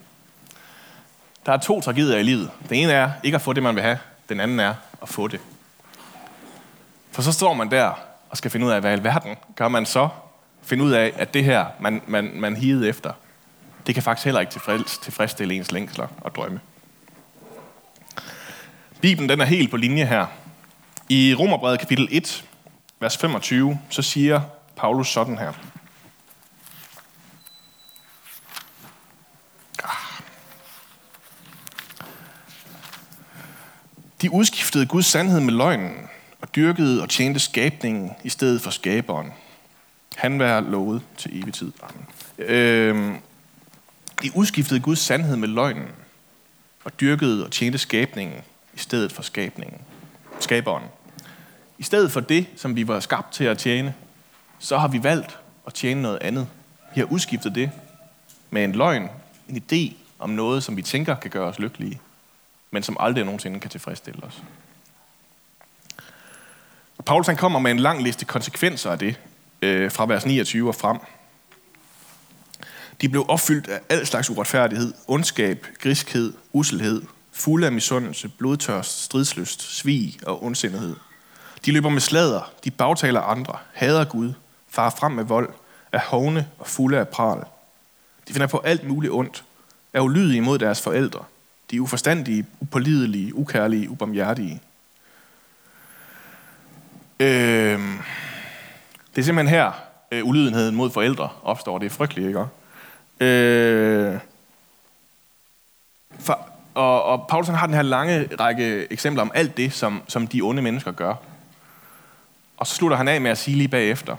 Der 1.46 1.52
er 1.52 1.56
to 1.56 1.80
tragedier 1.80 2.16
i 2.16 2.22
livet. 2.22 2.50
Den 2.68 2.76
ene 2.76 2.92
er 2.92 3.10
ikke 3.22 3.34
at 3.34 3.42
få 3.42 3.52
det, 3.52 3.62
man 3.62 3.74
vil 3.74 3.82
have. 3.82 3.98
Den 4.28 4.40
anden 4.40 4.60
er 4.60 4.74
at 5.02 5.08
få 5.08 5.28
det. 5.28 5.40
For 7.10 7.22
så 7.22 7.32
står 7.32 7.54
man 7.54 7.70
der 7.70 7.92
og 8.30 8.36
skal 8.36 8.50
finde 8.50 8.66
ud 8.66 8.70
af, 8.70 8.80
hvad 8.80 8.90
i 8.90 8.92
alverden 8.92 9.36
gør 9.56 9.68
man 9.68 9.86
så? 9.86 10.08
Finde 10.62 10.84
ud 10.84 10.92
af, 10.92 11.12
at 11.16 11.34
det 11.34 11.44
her, 11.44 11.66
man, 11.80 12.02
man, 12.06 12.30
man 12.34 12.56
higede 12.56 12.88
efter, 12.88 13.12
det 13.86 13.94
kan 13.94 14.02
faktisk 14.02 14.24
heller 14.24 14.40
ikke 14.40 14.52
tilfreds, 14.52 14.98
tilfredsstille 14.98 15.54
ens 15.54 15.72
længsler 15.72 16.06
og 16.20 16.34
drømme. 16.34 16.60
Bibelen 19.00 19.28
den 19.28 19.40
er 19.40 19.44
helt 19.44 19.70
på 19.70 19.76
linje 19.76 20.04
her. 20.04 20.26
I 21.12 21.34
Romerbrevet 21.34 21.80
kapitel 21.80 22.08
1, 22.10 22.44
vers 23.00 23.16
25, 23.16 23.80
så 23.90 24.02
siger 24.02 24.40
Paulus 24.76 25.08
sådan 25.08 25.38
her. 25.38 25.52
Ah. 29.84 30.22
De 34.22 34.32
udskiftede 34.32 34.86
Guds 34.86 35.06
sandhed 35.06 35.40
med 35.40 35.54
løgnen, 35.54 36.08
og 36.40 36.54
dyrkede 36.56 37.02
og 37.02 37.08
tjente 37.08 37.40
skabningen 37.40 38.10
i 38.24 38.28
stedet 38.28 38.60
for 38.60 38.70
skaberen. 38.70 39.32
Han 40.16 40.38
var 40.38 40.60
lovet 40.60 41.02
til 41.18 41.42
evig 41.42 41.54
tid. 41.54 41.72
Amen. 41.82 42.06
Øhm, 42.38 43.16
de 44.22 44.36
udskiftede 44.36 44.80
Guds 44.80 44.98
sandhed 44.98 45.36
med 45.36 45.48
løgnen, 45.48 45.88
og 46.84 47.00
dyrkede 47.00 47.44
og 47.44 47.50
tjente 47.50 47.78
skabningen 47.78 48.40
i 48.74 48.78
stedet 48.78 49.12
for 49.12 49.22
skabningen. 49.22 49.80
Skaberen. 50.40 50.84
I 51.78 51.82
stedet 51.82 52.12
for 52.12 52.20
det, 52.20 52.46
som 52.56 52.76
vi 52.76 52.88
var 52.88 53.00
skabt 53.00 53.32
til 53.32 53.44
at 53.44 53.58
tjene, 53.58 53.94
så 54.58 54.78
har 54.78 54.88
vi 54.88 55.02
valgt 55.02 55.38
at 55.66 55.74
tjene 55.74 56.02
noget 56.02 56.18
andet. 56.22 56.48
Vi 56.94 57.00
har 57.00 57.12
udskiftet 57.12 57.54
det 57.54 57.70
med 58.50 58.64
en 58.64 58.72
løgn, 58.72 59.08
en 59.48 59.62
idé 59.62 59.94
om 60.18 60.30
noget, 60.30 60.62
som 60.62 60.76
vi 60.76 60.82
tænker 60.82 61.14
kan 61.14 61.30
gøre 61.30 61.48
os 61.48 61.58
lykkelige, 61.58 62.00
men 62.70 62.82
som 62.82 62.96
aldrig 63.00 63.24
nogensinde 63.24 63.60
kan 63.60 63.70
tilfredsstille 63.70 64.24
os. 64.24 64.42
Og 66.98 67.04
Paulus 67.04 67.26
han 67.26 67.36
kommer 67.36 67.58
med 67.58 67.70
en 67.70 67.78
lang 67.78 68.02
liste 68.02 68.24
konsekvenser 68.24 68.90
af 68.90 68.98
det, 68.98 69.20
øh, 69.62 69.90
fra 69.90 70.06
vers 70.06 70.26
29 70.26 70.68
og 70.68 70.74
frem. 70.74 70.98
De 73.00 73.08
blev 73.08 73.24
opfyldt 73.28 73.68
af 73.68 73.80
al 73.88 74.06
slags 74.06 74.30
uretfærdighed, 74.30 74.94
ondskab, 75.08 75.66
griskhed, 75.78 76.32
uselhed, 76.52 77.02
fulde 77.32 77.66
af 77.66 77.72
misundelse, 77.72 78.28
blodtørst, 78.28 79.02
stridslyst, 79.02 79.62
svig 79.62 80.18
og 80.26 80.44
ondsindighed. 80.44 80.96
De 81.64 81.72
løber 81.72 81.88
med 81.88 82.00
slader, 82.00 82.52
de 82.64 82.70
bagtaler 82.70 83.20
andre, 83.20 83.58
hader 83.72 84.04
Gud, 84.04 84.32
farer 84.68 84.90
frem 84.90 85.12
med 85.12 85.24
vold, 85.24 85.50
er 85.92 86.00
hovne 86.00 86.48
og 86.58 86.66
fulde 86.66 86.98
af 86.98 87.08
pral. 87.08 87.44
De 88.28 88.32
finder 88.32 88.46
på 88.46 88.58
alt 88.58 88.88
muligt 88.88 89.12
ondt, 89.12 89.44
er 89.92 90.00
ulydige 90.00 90.40
mod 90.40 90.58
deres 90.58 90.82
forældre. 90.82 91.24
De 91.70 91.76
er 91.76 91.80
uforstandige, 91.80 92.46
upålidelige, 92.60 93.34
ukærlige, 93.34 93.90
ubarmhjertige. 93.90 94.60
Øh, 97.20 97.80
det 99.14 99.20
er 99.20 99.22
simpelthen 99.22 99.48
her, 99.48 99.72
øh, 100.12 100.26
ulydenheden 100.26 100.74
mod 100.74 100.90
forældre 100.90 101.28
opstår. 101.42 101.78
Det 101.78 101.86
er 101.86 101.90
frygteligt, 101.90 102.28
ikke? 102.28 102.46
Øh, 103.20 104.18
for, 106.18 106.48
og, 106.74 107.04
og 107.04 107.26
Paulsen 107.28 107.54
har 107.54 107.66
den 107.66 107.74
her 107.74 107.82
lange 107.82 108.28
række 108.40 108.92
eksempler 108.92 109.22
om 109.22 109.30
alt 109.34 109.56
det, 109.56 109.72
som, 109.72 110.02
som 110.08 110.26
de 110.26 110.40
onde 110.42 110.62
mennesker 110.62 110.92
gør. 110.92 111.14
Og 112.56 112.66
så 112.66 112.74
slutter 112.74 112.96
han 112.96 113.08
af 113.08 113.20
med 113.20 113.30
at 113.30 113.38
sige 113.38 113.56
lige 113.56 113.68
bagefter. 113.68 114.16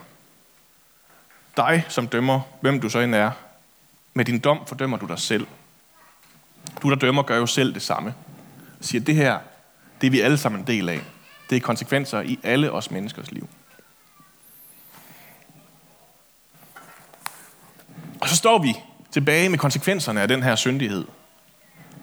Dig, 1.58 1.86
som 1.90 2.08
dømmer, 2.08 2.42
hvem 2.62 2.82
du 2.82 2.90
så 2.90 3.00
end 3.00 3.16
er, 3.16 3.32
med 4.14 4.26
din 4.26 4.40
dom 4.40 4.68
fordømmer 4.68 4.98
du 4.98 5.06
dig 5.06 5.20
selv. 5.20 5.48
Du, 6.82 6.90
der 6.90 6.96
dømmer, 6.96 7.24
gør 7.24 7.38
jo 7.38 7.46
selv 7.46 7.74
det 7.74 7.82
samme. 7.82 8.14
Og 8.80 8.86
siger, 8.86 9.04
det 9.04 9.16
her, 9.16 9.40
det 10.02 10.08
er 10.08 10.12
vi 10.12 10.22
alle 10.22 10.38
sammen 10.38 10.62
en 10.62 10.68
del 10.68 10.90
af. 10.90 11.02
Det 11.50 11.56
er 11.56 11.60
konsekvenser 11.60 12.22
i 12.22 12.40
alle 12.44 12.72
os 12.72 12.92
menneskers 12.92 13.32
liv. 13.32 13.50
Og 18.22 18.30
så 18.30 18.36
står 18.36 18.62
vi 18.62 18.76
tilbage 19.12 19.50
med 19.50 19.58
konsekvenserne 19.58 20.22
af 20.22 20.28
den 20.28 20.44
her 20.44 20.56
syndighed, 20.56 21.06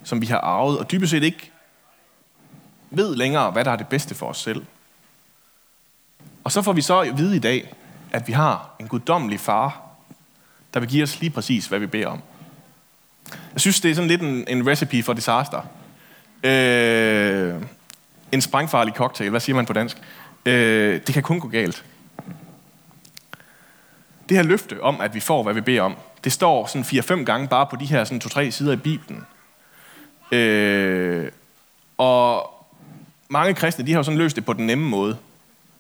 som 0.05 0.21
vi 0.21 0.27
har 0.27 0.39
arvet, 0.39 0.79
og 0.79 0.91
dybest 0.91 1.11
set 1.11 1.23
ikke 1.23 1.53
ved 2.91 3.17
længere, 3.17 3.51
hvad 3.51 3.65
der 3.65 3.71
er 3.71 3.77
det 3.77 3.89
bedste 3.89 4.15
for 4.15 4.27
os 4.27 4.39
selv. 4.39 4.65
Og 6.45 6.53
så 6.53 6.63
får 6.63 6.73
vi 6.73 6.83
så 6.83 7.01
at 7.01 7.19
vide 7.19 7.37
i 7.37 7.39
dag, 7.39 7.75
at 8.13 8.29
vi 8.29 8.33
har 8.33 8.71
en 8.81 8.89
guddommelig 8.89 9.41
far, 9.41 9.83
der 10.75 10.81
vil 10.81 10.89
give 10.89 11.03
os 11.03 11.21
lige 11.21 11.31
præcis, 11.31 11.67
hvad 11.67 11.79
vi 11.79 11.87
beder 11.87 12.07
om. 12.07 12.21
Jeg 13.53 13.61
synes, 13.61 13.81
det 13.81 13.91
er 13.91 13.95
sådan 13.95 14.09
lidt 14.09 14.23
en, 14.23 14.45
en 14.49 14.69
recipe 14.69 15.03
for 15.03 15.13
disaster. 15.13 15.61
Øh, 16.45 17.55
en 18.33 18.41
sprængfarlig 18.41 18.95
cocktail, 18.95 19.31
hvad 19.31 19.41
siger 19.41 19.57
man 19.57 19.67
på 19.67 19.73
dansk? 19.73 19.97
Øh, 20.47 21.01
det 21.07 21.15
kan 21.15 21.23
kun 21.23 21.41
gå 21.41 21.49
galt. 21.49 21.85
Det 24.29 24.37
her 24.37 24.45
løfte 24.45 24.83
om, 24.83 25.01
at 25.01 25.15
vi 25.15 25.21
får, 25.21 25.43
hvad 25.43 25.55
vi 25.55 25.61
beder 25.61 25.83
om, 25.83 25.97
det 26.25 26.33
står 26.33 26.67
sådan 26.67 27.21
4-5 27.21 27.25
gange 27.25 27.49
bare 27.49 27.67
på 27.67 27.77
de 27.77 27.87
her 27.87 28.05
sådan 28.05 28.21
2-3 28.25 28.51
sider 28.51 28.73
i 28.73 28.77
Bibelen. 28.77 29.27
Øh, 30.33 31.31
og 31.99 32.55
mange 33.29 33.55
kristne, 33.55 33.87
de 33.87 33.93
har 33.93 33.99
jo 33.99 34.03
sådan 34.03 34.19
løst 34.19 34.37
det 34.37 34.45
på 34.45 34.53
den 34.53 34.67
nemme 34.67 34.89
måde. 34.89 35.17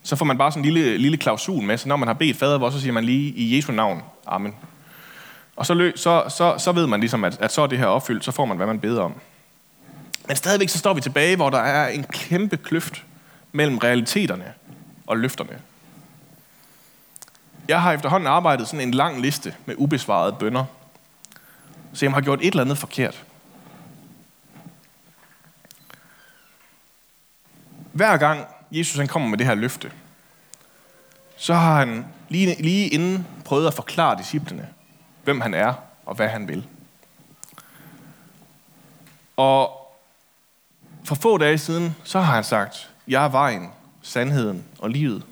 Så 0.02 0.16
får 0.16 0.24
man 0.24 0.38
bare 0.38 0.52
sådan 0.52 0.64
en 0.64 0.72
lille, 0.72 0.98
lille 0.98 1.16
klausul 1.16 1.62
med, 1.62 1.78
så 1.78 1.88
når 1.88 1.96
man 1.96 2.06
har 2.08 2.14
bedt 2.14 2.36
fader 2.36 2.70
så 2.70 2.80
siger 2.80 2.92
man 2.92 3.04
lige 3.04 3.32
i 3.32 3.56
Jesu 3.56 3.72
navn, 3.72 4.02
Amen. 4.26 4.54
Og 5.56 5.66
så, 5.66 5.74
lø, 5.74 5.92
så, 5.96 6.24
så, 6.28 6.54
så 6.58 6.72
ved 6.72 6.86
man 6.86 7.00
ligesom, 7.00 7.24
at, 7.24 7.40
at 7.40 7.52
så 7.52 7.62
er 7.62 7.66
det 7.66 7.78
her 7.78 7.86
opfyldt, 7.86 8.24
så 8.24 8.32
får 8.32 8.44
man, 8.44 8.56
hvad 8.56 8.66
man 8.66 8.80
beder 8.80 9.02
om. 9.02 9.14
Men 10.26 10.36
stadigvæk 10.36 10.68
så 10.68 10.78
står 10.78 10.94
vi 10.94 11.00
tilbage, 11.00 11.36
hvor 11.36 11.50
der 11.50 11.58
er 11.58 11.88
en 11.88 12.04
kæmpe 12.04 12.56
kløft 12.56 13.04
mellem 13.52 13.78
realiteterne 13.78 14.52
og 15.06 15.18
løfterne. 15.18 15.58
Jeg 17.68 17.82
har 17.82 17.92
efterhånden 17.92 18.26
arbejdet 18.26 18.68
sådan 18.68 18.88
en 18.88 18.94
lang 18.94 19.20
liste 19.20 19.54
med 19.66 19.74
ubesvarede 19.78 20.36
bønder. 20.38 20.64
Så 21.92 22.04
jeg 22.04 22.12
har 22.12 22.20
gjort 22.20 22.40
et 22.40 22.46
eller 22.46 22.62
andet 22.62 22.78
forkert. 22.78 23.24
Hver 27.92 28.16
gang 28.16 28.46
Jesus 28.70 28.96
han 28.96 29.08
kommer 29.08 29.28
med 29.28 29.38
det 29.38 29.46
her 29.46 29.54
løfte, 29.54 29.92
så 31.36 31.54
har 31.54 31.78
han 31.78 32.06
lige, 32.28 32.62
lige 32.62 32.88
inden 32.88 33.26
prøvet 33.44 33.66
at 33.66 33.74
forklare 33.74 34.18
disciplene, 34.18 34.68
hvem 35.24 35.40
han 35.40 35.54
er 35.54 35.74
og 36.06 36.14
hvad 36.14 36.28
han 36.28 36.48
vil. 36.48 36.66
Og 39.36 39.70
for 41.04 41.14
få 41.14 41.38
dage 41.38 41.58
siden, 41.58 41.96
så 42.04 42.20
har 42.20 42.34
han 42.34 42.44
sagt, 42.44 42.90
jeg 43.08 43.24
er 43.24 43.28
vejen, 43.28 43.68
sandheden 44.02 44.64
og 44.78 44.90
livet. 44.90 45.22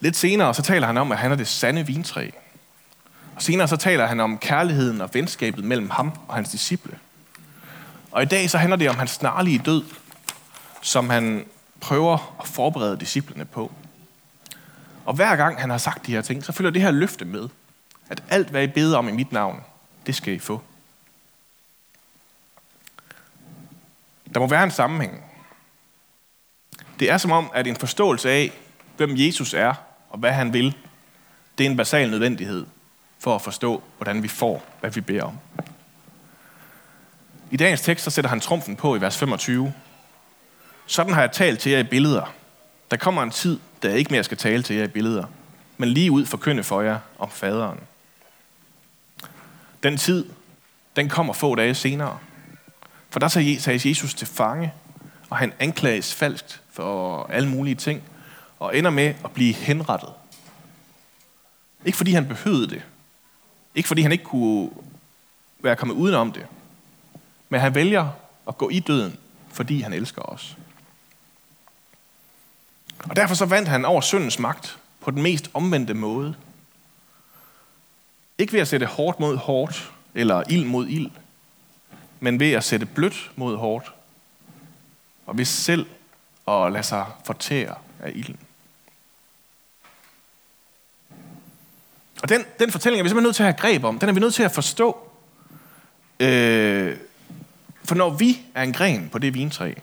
Lidt 0.00 0.16
senere, 0.16 0.54
så 0.54 0.62
taler 0.62 0.86
han 0.86 0.96
om, 0.96 1.12
at 1.12 1.18
han 1.18 1.32
er 1.32 1.36
det 1.36 1.48
sande 1.48 1.86
vintræ. 1.86 2.30
Og 3.36 3.42
senere 3.42 3.68
så 3.68 3.76
taler 3.76 4.06
han 4.06 4.20
om 4.20 4.38
kærligheden 4.38 5.00
og 5.00 5.10
venskabet 5.12 5.64
mellem 5.64 5.90
ham 5.90 6.12
og 6.28 6.34
hans 6.34 6.50
disciple. 6.50 6.98
Og 8.10 8.22
i 8.22 8.26
dag 8.26 8.50
så 8.50 8.58
handler 8.58 8.76
det 8.76 8.90
om 8.90 8.96
hans 8.96 9.10
snarlige 9.10 9.58
død, 9.58 9.84
som 10.82 11.10
han 11.10 11.44
prøver 11.84 12.36
at 12.40 12.48
forberede 12.48 13.00
disciplene 13.00 13.44
på. 13.44 13.72
Og 15.04 15.14
hver 15.14 15.36
gang 15.36 15.60
han 15.60 15.70
har 15.70 15.78
sagt 15.78 16.06
de 16.06 16.12
her 16.12 16.22
ting, 16.22 16.44
så 16.44 16.52
følger 16.52 16.70
det 16.70 16.82
her 16.82 16.90
løfte 16.90 17.24
med, 17.24 17.48
at 18.08 18.22
alt 18.28 18.48
hvad 18.48 18.62
I 18.62 18.66
beder 18.66 18.98
om 18.98 19.08
i 19.08 19.12
mit 19.12 19.32
navn, 19.32 19.60
det 20.06 20.14
skal 20.14 20.34
I 20.34 20.38
få. 20.38 20.62
Der 24.34 24.40
må 24.40 24.46
være 24.46 24.64
en 24.64 24.70
sammenhæng. 24.70 25.24
Det 27.00 27.10
er 27.10 27.18
som 27.18 27.32
om, 27.32 27.50
at 27.54 27.66
en 27.66 27.76
forståelse 27.76 28.30
af, 28.30 28.52
hvem 28.96 29.10
Jesus 29.16 29.54
er 29.54 29.74
og 30.10 30.18
hvad 30.18 30.32
han 30.32 30.52
vil, 30.52 30.76
det 31.58 31.66
er 31.66 31.70
en 31.70 31.76
basal 31.76 32.10
nødvendighed 32.10 32.66
for 33.18 33.34
at 33.34 33.42
forstå, 33.42 33.82
hvordan 33.96 34.22
vi 34.22 34.28
får, 34.28 34.64
hvad 34.80 34.90
vi 34.90 35.00
beder 35.00 35.22
om. 35.22 35.38
I 37.50 37.56
dagens 37.56 37.80
tekst 37.80 38.04
så 38.04 38.10
sætter 38.10 38.28
han 38.28 38.40
trumfen 38.40 38.76
på 38.76 38.96
i 38.96 39.00
vers 39.00 39.18
25. 39.18 39.72
Sådan 40.86 41.12
har 41.12 41.20
jeg 41.20 41.32
talt 41.32 41.60
til 41.60 41.72
jer 41.72 41.78
i 41.78 41.82
billeder. 41.82 42.34
Der 42.90 42.96
kommer 42.96 43.22
en 43.22 43.30
tid, 43.30 43.58
da 43.82 43.88
jeg 43.88 43.98
ikke 43.98 44.10
mere 44.10 44.24
skal 44.24 44.36
tale 44.36 44.62
til 44.62 44.76
jer 44.76 44.84
i 44.84 44.88
billeder, 44.88 45.24
men 45.76 45.88
lige 45.88 46.10
ud 46.10 46.26
forkynde 46.26 46.64
for 46.64 46.80
jer 46.80 46.98
om 47.18 47.30
faderen. 47.30 47.80
Den 49.82 49.96
tid, 49.96 50.26
den 50.96 51.08
kommer 51.08 51.32
få 51.32 51.54
dage 51.54 51.74
senere. 51.74 52.18
For 53.10 53.20
der 53.20 53.28
tages 53.28 53.86
Jesus 53.86 54.14
til 54.14 54.26
fange, 54.26 54.72
og 55.30 55.36
han 55.36 55.52
anklages 55.58 56.14
falskt 56.14 56.62
for 56.72 57.26
alle 57.26 57.48
mulige 57.48 57.74
ting, 57.74 58.02
og 58.58 58.76
ender 58.76 58.90
med 58.90 59.14
at 59.24 59.30
blive 59.30 59.54
henrettet. 59.54 60.12
Ikke 61.84 61.96
fordi 61.96 62.12
han 62.12 62.28
behøvede 62.28 62.70
det. 62.70 62.82
Ikke 63.74 63.88
fordi 63.88 64.02
han 64.02 64.12
ikke 64.12 64.24
kunne 64.24 64.70
være 65.62 65.76
kommet 65.76 65.94
udenom 65.94 66.32
det. 66.32 66.46
Men 67.48 67.60
han 67.60 67.74
vælger 67.74 68.08
at 68.48 68.58
gå 68.58 68.68
i 68.68 68.80
døden, 68.80 69.18
fordi 69.52 69.80
han 69.80 69.92
elsker 69.92 70.22
os. 70.22 70.56
Og 73.08 73.16
derfor 73.16 73.34
så 73.34 73.46
vandt 73.46 73.68
han 73.68 73.84
over 73.84 74.00
syndens 74.00 74.38
magt 74.38 74.78
på 75.00 75.10
den 75.10 75.22
mest 75.22 75.50
omvendte 75.54 75.94
måde. 75.94 76.34
Ikke 78.38 78.52
ved 78.52 78.60
at 78.60 78.68
sætte 78.68 78.86
hårdt 78.86 79.20
mod 79.20 79.36
hårdt, 79.36 79.92
eller 80.14 80.42
ild 80.48 80.64
mod 80.64 80.86
ild, 80.86 81.10
men 82.20 82.40
ved 82.40 82.52
at 82.52 82.64
sætte 82.64 82.86
blødt 82.86 83.30
mod 83.36 83.56
hårdt, 83.56 83.92
og 85.26 85.38
ved 85.38 85.44
selv 85.44 85.86
at 86.48 86.72
lade 86.72 86.82
sig 86.82 87.06
fortære 87.24 87.74
af 88.00 88.12
ilden. 88.14 88.38
Og 92.22 92.28
den, 92.28 92.44
den 92.58 92.70
fortælling 92.70 93.00
er 93.00 93.02
vi 93.02 93.08
simpelthen 93.08 93.26
nødt 93.26 93.36
til 93.36 93.42
at 93.42 93.46
have 93.46 93.58
greb 93.58 93.84
om. 93.84 93.98
Den 93.98 94.08
er 94.08 94.12
vi 94.12 94.20
nødt 94.20 94.34
til 94.34 94.42
at 94.42 94.52
forstå. 94.52 95.10
Øh, 96.20 96.96
for 97.84 97.94
når 97.94 98.10
vi 98.10 98.40
er 98.54 98.62
en 98.62 98.72
gren 98.72 99.08
på 99.08 99.18
det 99.18 99.34
vintræ, 99.34 99.74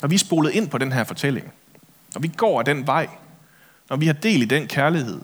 når 0.00 0.08
vi 0.08 0.14
er 0.14 0.18
spolet 0.18 0.52
ind 0.52 0.70
på 0.70 0.78
den 0.78 0.92
her 0.92 1.04
fortælling, 1.04 1.52
når 2.14 2.20
vi 2.20 2.28
går 2.28 2.58
af 2.58 2.64
den 2.64 2.86
vej, 2.86 3.08
når 3.88 3.96
vi 3.96 4.06
har 4.06 4.12
del 4.12 4.42
i 4.42 4.44
den 4.44 4.68
kærlighed, 4.68 5.20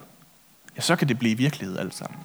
ja, 0.76 0.80
så 0.80 0.96
kan 0.96 1.08
det 1.08 1.18
blive 1.18 1.36
virkelighed 1.36 1.78
alt 1.78 1.94
sammen. 1.94 2.20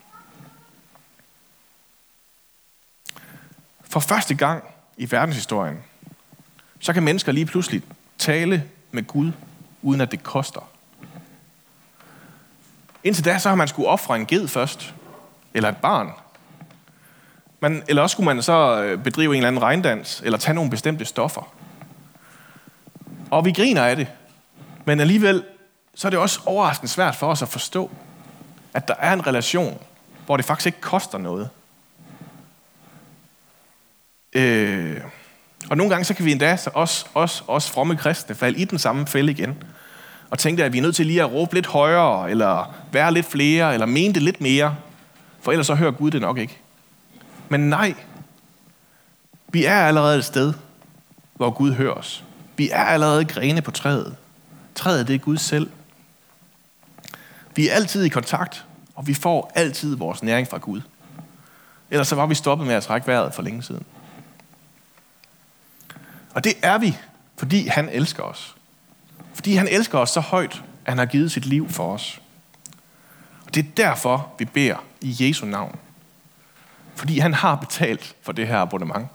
For 3.81 3.99
første 3.99 4.35
gang 4.35 4.63
i 4.97 5.11
verdenshistorien, 5.11 5.77
så 6.79 6.93
kan 6.93 7.03
mennesker 7.03 7.31
lige 7.31 7.45
pludselig 7.45 7.83
tale 8.17 8.63
med 8.91 9.03
Gud, 9.03 9.31
uden 9.81 10.01
at 10.01 10.11
det 10.11 10.23
koster. 10.23 10.69
Indtil 13.03 13.25
da, 13.25 13.39
så 13.39 13.49
har 13.49 13.55
man 13.55 13.67
skulle 13.67 13.87
ofre 13.87 14.15
en 14.15 14.25
ged 14.25 14.47
først, 14.47 14.93
eller 15.53 15.69
et 15.69 15.77
barn. 15.77 16.11
Man, 17.59 17.83
eller 17.87 18.01
også 18.01 18.13
skulle 18.13 18.25
man 18.25 18.43
så 18.43 18.83
øh, 18.83 19.03
bedrive 19.03 19.31
en 19.31 19.37
eller 19.37 19.47
anden 19.47 19.61
regndans, 19.61 20.21
eller 20.25 20.37
tage 20.37 20.55
nogle 20.55 20.69
bestemte 20.69 21.05
stoffer. 21.05 21.53
Og 23.31 23.45
vi 23.45 23.51
griner 23.51 23.85
af 23.85 23.95
det. 23.95 24.07
Men 24.85 24.99
alligevel, 24.99 25.43
så 25.95 26.07
er 26.07 26.09
det 26.09 26.19
også 26.19 26.39
overraskende 26.45 26.91
svært 26.91 27.15
for 27.15 27.27
os 27.27 27.41
at 27.41 27.47
forstå, 27.47 27.91
at 28.73 28.87
der 28.87 28.93
er 28.99 29.13
en 29.13 29.27
relation, 29.27 29.79
hvor 30.25 30.37
det 30.37 30.45
faktisk 30.45 30.65
ikke 30.65 30.81
koster 30.81 31.17
noget. 31.17 31.49
Øh, 34.33 35.01
og 35.69 35.77
nogle 35.77 35.89
gange 35.89 36.05
så 36.05 36.13
kan 36.13 36.25
vi 36.25 36.31
endda, 36.31 36.57
så 36.57 36.69
os, 36.73 37.05
os, 37.13 37.43
os 37.47 37.69
fromme 37.69 37.97
kristne, 37.97 38.35
falde 38.35 38.59
i 38.59 38.65
den 38.65 38.79
samme 38.79 39.07
fælde 39.07 39.31
igen. 39.31 39.63
Og 40.29 40.39
tænke, 40.39 40.63
at 40.63 40.73
vi 40.73 40.77
er 40.77 40.81
nødt 40.81 40.95
til 40.95 41.05
lige 41.05 41.21
at 41.21 41.31
råbe 41.31 41.53
lidt 41.53 41.67
højere, 41.67 42.31
eller 42.31 42.75
være 42.91 43.13
lidt 43.13 43.25
flere, 43.25 43.73
eller 43.73 43.85
mene 43.85 44.13
det 44.13 44.21
lidt 44.21 44.41
mere. 44.41 44.75
For 45.41 45.51
ellers 45.51 45.67
så 45.67 45.75
hører 45.75 45.91
Gud 45.91 46.11
det 46.11 46.21
nok 46.21 46.37
ikke. 46.37 46.57
Men 47.49 47.59
nej, 47.59 47.93
vi 49.47 49.65
er 49.65 49.75
allerede 49.75 50.17
et 50.17 50.25
sted, 50.25 50.53
hvor 51.33 51.49
Gud 51.49 51.73
hører 51.73 51.93
os. 51.93 52.23
Vi 52.57 52.69
er 52.69 52.83
allerede 52.83 53.25
grene 53.25 53.61
på 53.61 53.71
træet. 53.71 54.15
Træet, 54.75 55.07
det 55.07 55.15
er 55.15 55.19
Gud 55.19 55.37
selv. 55.37 55.71
Vi 57.55 57.69
er 57.69 57.73
altid 57.73 58.03
i 58.03 58.09
kontakt, 58.09 58.65
og 58.95 59.07
vi 59.07 59.13
får 59.13 59.51
altid 59.55 59.95
vores 59.95 60.23
næring 60.23 60.47
fra 60.47 60.57
Gud. 60.57 60.81
Ellers 61.91 62.07
så 62.07 62.15
var 62.15 62.25
vi 62.25 62.35
stoppet 62.35 62.67
med 62.67 62.75
at 62.75 62.83
trække 62.83 63.07
vejret 63.07 63.33
for 63.33 63.41
længe 63.41 63.63
siden. 63.63 63.85
Og 66.33 66.43
det 66.43 66.53
er 66.61 66.77
vi, 66.77 66.97
fordi 67.37 67.67
han 67.67 67.89
elsker 67.89 68.23
os. 68.23 68.55
Fordi 69.33 69.55
han 69.55 69.67
elsker 69.67 69.97
os 69.97 70.09
så 70.09 70.19
højt, 70.19 70.63
at 70.85 70.91
han 70.91 70.97
har 70.97 71.05
givet 71.05 71.31
sit 71.31 71.45
liv 71.45 71.69
for 71.69 71.93
os. 71.93 72.21
Og 73.45 73.55
det 73.55 73.65
er 73.65 73.69
derfor, 73.77 74.33
vi 74.39 74.45
beder 74.45 74.83
i 75.01 75.15
Jesu 75.19 75.45
navn. 75.45 75.79
Fordi 76.95 77.19
han 77.19 77.33
har 77.33 77.55
betalt 77.55 78.15
for 78.21 78.31
det 78.31 78.47
her 78.47 78.57
abonnement. 78.57 79.07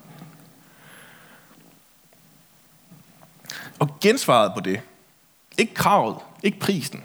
Og 3.78 4.00
gensvaret 4.00 4.52
på 4.54 4.60
det, 4.60 4.80
ikke 5.58 5.74
kravet, 5.74 6.16
ikke 6.42 6.58
prisen, 6.58 7.04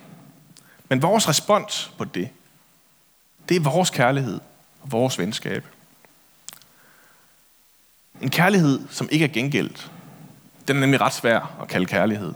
men 0.89 1.01
vores 1.01 1.27
respons 1.27 1.93
på 1.97 2.05
det, 2.05 2.29
det 3.49 3.57
er 3.57 3.61
vores 3.61 3.89
kærlighed 3.89 4.39
og 4.81 4.91
vores 4.91 5.19
venskab. 5.19 5.65
En 8.21 8.29
kærlighed, 8.29 8.87
som 8.89 9.09
ikke 9.11 9.25
er 9.25 9.29
gengældt. 9.29 9.91
Den 10.67 10.75
er 10.75 10.79
nemlig 10.81 11.01
ret 11.01 11.13
svær 11.13 11.57
at 11.61 11.67
kalde 11.67 11.85
kærlighed. 11.85 12.33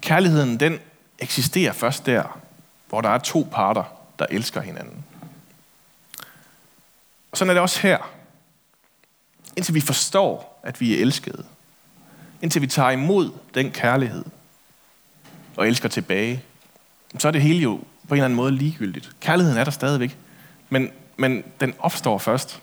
Kærligheden, 0.00 0.60
den 0.60 0.78
eksisterer 1.18 1.72
først 1.72 2.06
der, 2.06 2.40
hvor 2.88 3.00
der 3.00 3.08
er 3.08 3.18
to 3.18 3.48
parter, 3.52 3.84
der 4.18 4.26
elsker 4.30 4.60
hinanden. 4.60 5.04
Og 7.32 7.38
sådan 7.38 7.50
er 7.50 7.54
det 7.54 7.62
også 7.62 7.80
her. 7.80 7.98
Indtil 9.56 9.74
vi 9.74 9.80
forstår, 9.80 10.60
at 10.62 10.80
vi 10.80 10.96
er 10.96 11.00
elskede. 11.00 11.44
Indtil 12.42 12.62
vi 12.62 12.66
tager 12.66 12.90
imod 12.90 13.30
den 13.54 13.70
kærlighed 13.70 14.24
og 15.56 15.68
elsker 15.68 15.88
tilbage, 15.88 16.42
så 17.18 17.28
er 17.28 17.32
det 17.32 17.42
hele 17.42 17.60
jo 17.60 17.80
på 18.08 18.14
en 18.14 18.18
eller 18.18 18.24
anden 18.24 18.36
måde 18.36 18.52
ligegyldigt. 18.52 19.10
Kærligheden 19.20 19.58
er 19.58 19.64
der 19.64 19.70
stadigvæk, 19.70 20.18
men, 20.68 20.90
men 21.16 21.44
den 21.60 21.74
opstår 21.78 22.18
først, 22.18 22.62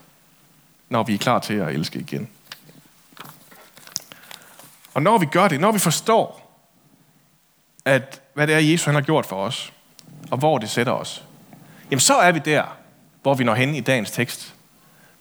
når 0.89 1.03
vi 1.03 1.13
er 1.13 1.17
klar 1.17 1.39
til 1.39 1.53
at 1.53 1.69
elske 1.69 1.99
igen. 1.99 2.29
Og 4.93 5.01
når 5.01 5.17
vi 5.17 5.25
gør 5.25 5.47
det, 5.47 5.59
når 5.59 5.71
vi 5.71 5.79
forstår, 5.79 6.57
at 7.85 8.21
hvad 8.33 8.47
det 8.47 8.55
er, 8.55 8.59
Jesus 8.59 8.85
han 8.85 8.95
har 8.95 9.01
gjort 9.01 9.25
for 9.25 9.35
os, 9.35 9.73
og 10.31 10.37
hvor 10.37 10.57
det 10.57 10.69
sætter 10.69 10.93
os, 10.93 11.23
jamen 11.91 11.99
så 11.99 12.15
er 12.15 12.31
vi 12.31 12.39
der, 12.39 12.63
hvor 13.21 13.33
vi 13.33 13.43
når 13.43 13.55
hen 13.55 13.75
i 13.75 13.81
dagens 13.81 14.11
tekst, 14.11 14.53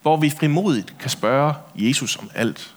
hvor 0.01 0.17
vi 0.17 0.29
frimodigt 0.29 0.95
kan 0.99 1.09
spørge 1.09 1.53
Jesus 1.75 2.15
om 2.15 2.31
alt. 2.35 2.75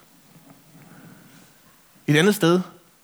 Et 2.06 2.16
andet 2.16 2.34
sted, 2.34 2.60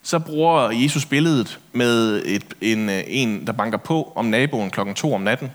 så 0.06 0.18
bruger 0.18 0.70
Jesus 0.70 1.06
billedet 1.06 1.58
med 1.72 2.22
et, 2.26 2.44
en, 2.60 2.88
øh, 2.88 3.02
en, 3.06 3.46
der 3.46 3.52
banker 3.52 3.78
på 3.78 4.12
om 4.14 4.24
naboen 4.24 4.70
klokken 4.70 4.94
2 4.94 5.14
om 5.14 5.20
natten, 5.20 5.50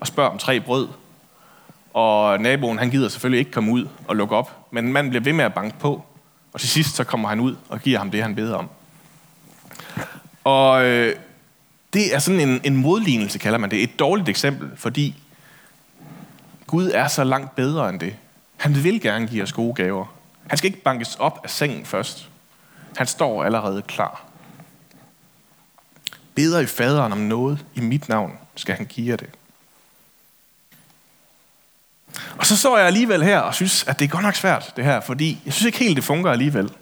og 0.00 0.06
spørger 0.06 0.30
om 0.30 0.38
tre 0.38 0.60
brød. 0.60 0.88
Og 1.92 2.40
naboen, 2.40 2.78
han 2.78 2.90
gider 2.90 3.08
selvfølgelig 3.08 3.38
ikke 3.38 3.50
komme 3.50 3.72
ud 3.72 3.88
og 4.08 4.16
lukke 4.16 4.36
op, 4.36 4.66
men 4.70 4.92
manden 4.92 5.10
bliver 5.10 5.22
ved 5.22 5.32
med 5.32 5.44
at 5.44 5.54
banke 5.54 5.78
på, 5.78 6.04
og 6.52 6.60
til 6.60 6.68
sidst 6.68 6.96
så 6.96 7.04
kommer 7.04 7.28
han 7.28 7.40
ud 7.40 7.56
og 7.68 7.80
giver 7.80 7.98
ham 7.98 8.10
det, 8.10 8.22
han 8.22 8.34
beder 8.34 8.54
om. 8.54 8.68
Og 10.44 10.84
øh, 10.84 11.16
det 11.92 12.14
er 12.14 12.18
sådan 12.18 12.40
en, 12.40 12.60
en 12.64 12.76
modlignelse, 12.76 13.38
kalder 13.38 13.58
man 13.58 13.70
det. 13.70 13.82
Et 13.82 13.98
dårligt 13.98 14.28
eksempel, 14.28 14.70
fordi 14.76 15.14
Gud 16.66 16.90
er 16.94 17.08
så 17.08 17.24
langt 17.24 17.56
bedre 17.56 17.88
end 17.88 18.00
det. 18.00 18.16
Han 18.56 18.84
vil 18.84 19.00
gerne 19.00 19.26
give 19.26 19.42
os 19.42 19.52
gode 19.52 19.74
gaver. 19.74 20.14
Han 20.46 20.58
skal 20.58 20.68
ikke 20.68 20.82
bankes 20.82 21.16
op 21.16 21.40
af 21.44 21.50
sengen 21.50 21.84
først. 21.84 22.28
Han 22.96 23.06
står 23.06 23.44
allerede 23.44 23.82
klar. 23.82 24.24
Beder 26.34 26.60
i 26.60 26.66
faderen 26.66 27.12
om 27.12 27.18
noget 27.18 27.66
i 27.74 27.80
mit 27.80 28.08
navn, 28.08 28.38
skal 28.56 28.74
han 28.74 28.86
give 28.86 29.10
jer 29.10 29.16
det. 29.16 29.30
Og 32.38 32.46
så 32.46 32.56
står 32.56 32.78
jeg 32.78 32.86
alligevel 32.86 33.22
her 33.22 33.38
og 33.38 33.54
synes, 33.54 33.84
at 33.84 33.98
det 33.98 34.04
er 34.04 34.08
godt 34.08 34.22
nok 34.22 34.34
svært, 34.34 34.72
det 34.76 34.84
her, 34.84 35.00
fordi 35.00 35.42
jeg 35.44 35.52
synes 35.52 35.66
ikke 35.66 35.78
helt, 35.78 35.96
det 35.96 36.04
fungerer 36.04 36.32
alligevel. 36.32 36.72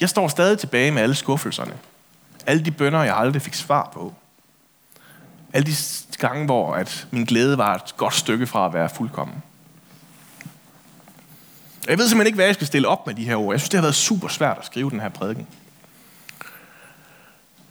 Jeg 0.00 0.08
står 0.08 0.28
stadig 0.28 0.58
tilbage 0.58 0.90
med 0.90 1.02
alle 1.02 1.14
skuffelserne. 1.14 1.74
Alle 2.46 2.64
de 2.64 2.70
bønder, 2.70 3.02
jeg 3.02 3.16
aldrig 3.16 3.42
fik 3.42 3.54
svar 3.54 3.90
på. 3.92 4.14
Alle 5.52 5.66
de 5.66 5.76
gange, 6.18 6.44
hvor 6.44 6.74
at 6.74 7.06
min 7.10 7.24
glæde 7.24 7.58
var 7.58 7.74
et 7.74 7.96
godt 7.96 8.14
stykke 8.14 8.46
fra 8.46 8.66
at 8.66 8.74
være 8.74 8.88
fuldkommen. 8.88 9.42
Jeg 11.88 11.98
ved 11.98 12.08
simpelthen 12.08 12.26
ikke, 12.26 12.36
hvad 12.36 12.46
jeg 12.46 12.54
skal 12.54 12.66
stille 12.66 12.88
op 12.88 13.06
med 13.06 13.14
de 13.14 13.24
her 13.24 13.36
ord. 13.36 13.54
Jeg 13.54 13.60
synes, 13.60 13.68
det 13.68 13.78
har 13.78 13.82
været 13.82 13.94
super 13.94 14.28
svært 14.28 14.58
at 14.58 14.66
skrive 14.66 14.90
den 14.90 15.00
her 15.00 15.08
prædiken. 15.08 15.46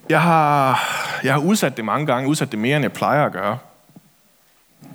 Jeg 0.10 0.22
har, 0.22 0.80
jeg 1.24 1.34
har 1.34 1.40
udsat 1.40 1.78
det 1.78 1.86
mange 1.86 2.08
gange, 2.08 2.30
udsat 2.30 2.52
det 2.52 2.60
mere, 2.60 2.76
end 2.76 2.84
jeg 2.84 2.94
plejer 2.94 3.26
at 3.26 3.32
gøre. 3.32 3.58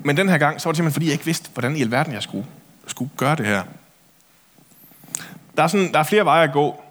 Men 0.03 0.17
den 0.17 0.29
her 0.29 0.39
gang, 0.39 0.61
så 0.61 0.69
var 0.69 0.73
det 0.73 0.77
simpelthen, 0.77 0.93
fordi 0.95 1.07
jeg 1.07 1.13
ikke 1.13 1.25
vidste, 1.25 1.51
hvordan 1.53 1.77
i 1.77 1.81
alverden 1.81 2.13
jeg 2.13 2.23
skulle, 2.23 2.47
skulle 2.87 3.11
gøre 3.17 3.37
det 3.37 3.47
her. 3.47 3.63
Der 5.57 5.63
er, 5.63 5.67
sådan, 5.67 5.93
der 5.93 5.99
er 5.99 6.03
flere 6.03 6.25
veje 6.25 6.45
at 6.45 6.53
gå. 6.53 6.83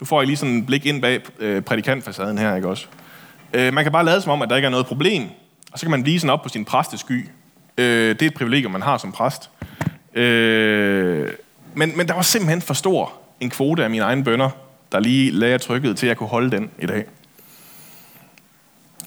Nu 0.00 0.06
får 0.06 0.20
jeg 0.20 0.26
lige 0.26 0.36
sådan 0.36 0.54
en 0.54 0.66
blik 0.66 0.86
ind 0.86 1.02
bag 1.02 1.20
øh, 1.38 1.62
prædikantfacaden 1.62 2.38
her, 2.38 2.56
ikke 2.56 2.68
også? 2.68 2.86
Øh, 3.52 3.74
man 3.74 3.84
kan 3.84 3.92
bare 3.92 4.04
lade 4.04 4.20
som 4.20 4.32
om, 4.32 4.42
at 4.42 4.50
der 4.50 4.56
ikke 4.56 4.66
er 4.66 4.70
noget 4.70 4.86
problem, 4.86 5.28
og 5.72 5.78
så 5.78 5.86
kan 5.86 5.90
man 5.90 6.02
lige 6.02 6.20
sådan 6.20 6.32
op 6.32 6.42
på 6.42 6.48
sin 6.48 6.64
præstesky. 6.64 7.28
Øh, 7.78 8.08
det 8.08 8.22
er 8.22 8.26
et 8.26 8.34
privilegium, 8.34 8.72
man 8.72 8.82
har 8.82 8.98
som 8.98 9.12
præst. 9.12 9.50
Øh, 10.14 11.28
men, 11.74 11.96
men 11.96 12.08
der 12.08 12.14
var 12.14 12.22
simpelthen 12.22 12.62
for 12.62 12.74
stor 12.74 13.12
en 13.40 13.50
kvote 13.50 13.84
af 13.84 13.90
mine 13.90 14.02
egne 14.02 14.24
bønder, 14.24 14.50
der 14.92 15.00
lige 15.00 15.30
lagde 15.30 15.58
trykket 15.58 15.96
til, 15.96 16.06
at 16.06 16.08
jeg 16.08 16.16
kunne 16.16 16.28
holde 16.28 16.50
den 16.50 16.70
i 16.78 16.86
dag. 16.86 17.04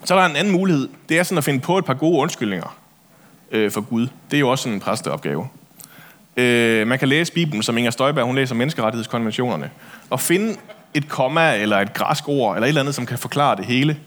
Så 0.04 0.16
er 0.16 0.20
der 0.20 0.26
en 0.26 0.36
anden 0.36 0.54
mulighed. 0.54 0.90
Det 1.10 1.20
er 1.20 1.24
sådan 1.24 1.38
at 1.38 1.44
finde 1.44 1.60
på 1.60 1.78
et 1.78 1.86
par 1.86 1.94
gode 1.94 2.20
undskyldninger 2.20 2.78
øh, 3.52 3.72
for 3.72 3.82
Gud. 3.82 4.08
Det 4.32 4.38
er 4.38 4.40
jo 4.40 4.50
også 4.50 4.70
en 4.70 4.80
præsteopgave. 4.80 5.48
Øh, 6.38 6.88
man 6.88 7.00
kan 7.00 7.08
læse 7.08 7.34
Bibelen, 7.34 7.64
som 7.64 7.78
Inger 7.78 7.92
Støjberg, 7.92 8.26
hun 8.26 8.36
læser 8.36 8.56
menneskerettighedskonventionerne, 8.56 9.72
og 10.10 10.20
finde 10.20 10.56
et 10.94 11.10
komma 11.10 11.56
eller 11.58 11.78
et 11.80 11.94
græsk 11.94 12.30
ord, 12.30 12.56
eller 12.56 12.66
et 12.66 12.70
eller 12.70 12.82
andet, 12.82 12.96
som 12.96 13.06
kan 13.06 13.18
forklare 13.18 13.56
det 13.56 13.66
hele. 13.66 13.98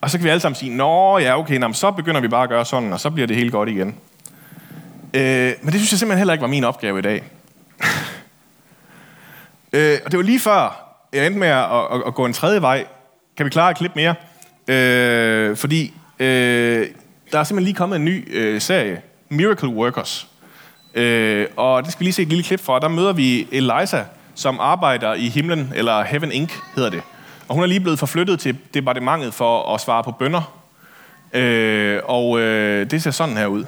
Og 0.00 0.10
så 0.10 0.18
kan 0.18 0.24
vi 0.24 0.30
alle 0.30 0.40
sammen 0.40 0.56
sige, 0.56 0.76
nå 0.76 1.18
ja, 1.18 1.38
okay, 1.38 1.58
nå, 1.58 1.72
så 1.72 1.90
begynder 1.90 2.20
vi 2.20 2.28
bare 2.28 2.42
at 2.42 2.48
gøre 2.48 2.64
sådan, 2.64 2.92
og 2.92 3.00
så 3.00 3.10
bliver 3.10 3.26
det 3.26 3.36
helt 3.36 3.52
godt 3.52 3.68
igen. 3.68 3.94
Øh, 5.14 5.52
men 5.62 5.72
det 5.72 5.74
synes 5.74 5.92
jeg 5.92 5.98
simpelthen 5.98 6.18
heller 6.18 6.32
ikke 6.32 6.42
var 6.42 6.48
min 6.48 6.64
opgave 6.64 6.98
i 6.98 7.02
dag. 7.02 7.22
øh, 9.72 9.98
og 10.04 10.10
det 10.10 10.16
var 10.16 10.22
lige 10.22 10.40
før, 10.40 10.86
jeg 11.12 11.26
endte 11.26 11.40
med 11.40 11.48
at, 11.48 11.64
at, 11.64 12.02
at 12.06 12.14
gå 12.14 12.26
en 12.26 12.32
tredje 12.32 12.62
vej. 12.62 12.86
Kan 13.36 13.46
vi 13.46 13.50
klare 13.50 13.70
et 13.70 13.76
klip 13.76 13.96
mere? 13.96 14.14
Øh, 14.68 15.56
fordi 15.56 15.94
øh, 16.18 16.86
der 17.32 17.38
er 17.38 17.44
simpelthen 17.44 17.64
lige 17.64 17.74
kommet 17.74 17.96
en 17.96 18.04
ny 18.04 18.36
øh, 18.36 18.60
serie, 18.60 19.02
Miracle 19.28 19.68
Workers. 19.68 20.28
Øh, 20.94 21.46
og 21.56 21.82
det 21.82 21.92
skal 21.92 22.00
vi 22.00 22.04
lige 22.04 22.12
se 22.12 22.22
et 22.22 22.28
lille 22.28 22.44
klip 22.44 22.60
fra. 22.60 22.78
Der 22.78 22.88
møder 22.88 23.12
vi 23.12 23.48
Eliza, 23.52 24.04
som 24.34 24.60
arbejder 24.60 25.14
i 25.14 25.28
himlen, 25.28 25.72
eller 25.76 26.02
Heaven 26.02 26.32
Inc. 26.32 26.52
hedder 26.74 26.90
det. 26.90 27.02
Og 27.48 27.54
hun 27.54 27.62
er 27.62 27.68
lige 27.68 27.80
blevet 27.80 27.98
forflyttet 27.98 28.40
til 28.40 28.58
departementet 28.74 29.34
for 29.34 29.74
at 29.74 29.80
svare 29.80 30.04
på 30.04 30.10
bønder. 30.10 30.60
Øh, 31.32 32.00
og 32.04 32.40
øh, 32.40 32.90
det 32.90 33.02
ser 33.02 33.10
sådan 33.10 33.36
her 33.36 33.46
ud. 33.46 33.64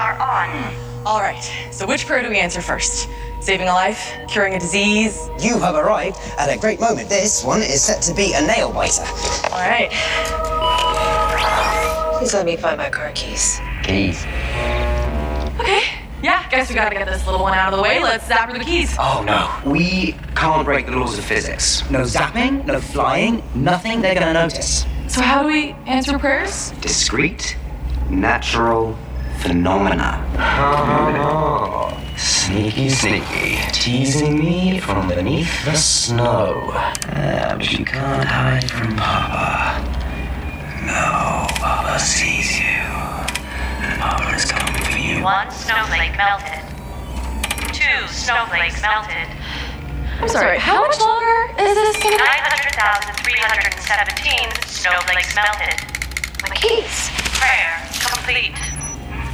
are 0.00 0.18
on. 0.18 0.74
All 1.04 1.20
right, 1.20 1.42
so 1.70 1.86
which 1.86 2.06
prayer 2.06 2.22
do 2.22 2.30
we 2.30 2.38
answer 2.38 2.62
first? 2.62 3.08
Saving 3.40 3.68
a 3.68 3.72
life? 3.72 4.12
Curing 4.28 4.54
a 4.54 4.58
disease? 4.58 5.28
You 5.40 5.58
have 5.58 5.74
arrived 5.74 6.18
at 6.38 6.48
a 6.54 6.58
great 6.58 6.80
moment. 6.80 7.08
This 7.08 7.44
one 7.44 7.60
is 7.60 7.82
set 7.82 8.02
to 8.02 8.14
be 8.14 8.32
a 8.34 8.40
nail 8.46 8.72
biter. 8.72 9.02
All 9.52 9.60
right. 9.60 9.90
Please 12.18 12.34
let 12.34 12.46
me 12.46 12.56
find 12.56 12.78
my 12.78 12.90
car 12.90 13.12
keys. 13.12 13.60
Keys. 13.82 14.24
Okay. 15.58 15.82
Yeah, 16.22 16.46
guess 16.50 16.68
we 16.68 16.74
gotta 16.74 16.94
get 16.94 17.06
this 17.06 17.24
little 17.26 17.40
one 17.40 17.54
out 17.54 17.72
of 17.72 17.78
the 17.78 17.82
way. 17.82 18.02
Let's 18.02 18.26
zap 18.26 18.50
her 18.50 18.58
the 18.58 18.64
keys. 18.64 18.94
Oh 18.98 19.22
no, 19.26 19.70
we 19.70 20.14
can't 20.34 20.64
break 20.66 20.86
the 20.86 20.92
laws 20.92 21.18
of 21.18 21.24
physics. 21.24 21.88
No 21.90 22.00
zapping, 22.00 22.64
no 22.66 22.80
flying, 22.80 23.42
nothing 23.54 24.02
they're 24.02 24.14
gonna 24.14 24.34
notice. 24.34 24.84
So 25.08 25.22
how 25.22 25.42
do 25.42 25.48
we 25.48 25.72
answer 25.86 26.18
prayers? 26.18 26.72
Discreet, 26.82 27.56
natural 28.10 28.98
phenomena. 29.40 30.20
Sneaky, 32.16 32.88
sneaky, 32.90 33.56
teasing 33.72 34.38
me 34.38 34.78
from 34.80 35.08
beneath 35.08 35.64
the 35.64 35.74
snow. 35.74 36.70
Ah, 36.74 37.54
but 37.56 37.72
you 37.72 37.84
can't 37.84 38.24
hide 38.24 38.70
from 38.70 38.94
Papa. 38.96 39.80
No, 40.84 41.46
Papa 41.56 41.98
sees 41.98 42.60
you. 42.60 42.66
And 43.80 43.98
Papa 43.98 44.34
is 44.36 44.44
coming 44.44 44.82
for 44.84 44.98
you. 44.98 45.22
One 45.24 45.50
snowflake 45.50 46.14
melted. 46.16 46.60
Two 47.72 48.06
snowflakes 48.08 48.80
melted. 48.82 49.26
I'm 50.20 50.28
sorry, 50.28 50.58
how 50.58 50.82
much 50.82 51.00
longer 51.00 51.54
is 51.62 51.74
this 51.74 51.96
gonna 52.02 52.16
be? 52.16 52.22
900,317 52.22 54.50
snowflakes 54.66 55.34
melted. 55.34 55.80
My 56.42 56.54
keys. 56.56 57.10
Prayer 57.40 57.80
complete. 58.04 58.54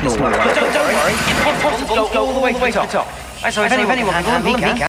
to 0.00 0.10
small. 0.10 0.30
Don't, 0.30 0.72
don't 0.76 0.92
worry. 0.98 1.16
Impossible. 1.52 1.96
Go 1.96 2.20
all 2.26 2.34
the 2.34 2.40
way 2.40 2.52
to 2.52 2.58
the 2.58 2.86
top. 2.96 3.06
So 3.50 3.64
if 3.64 3.72
anyone 3.72 3.96
can 3.96 4.24
handle 4.24 4.52
them, 4.52 4.54
he 4.54 4.78
can. 4.78 4.88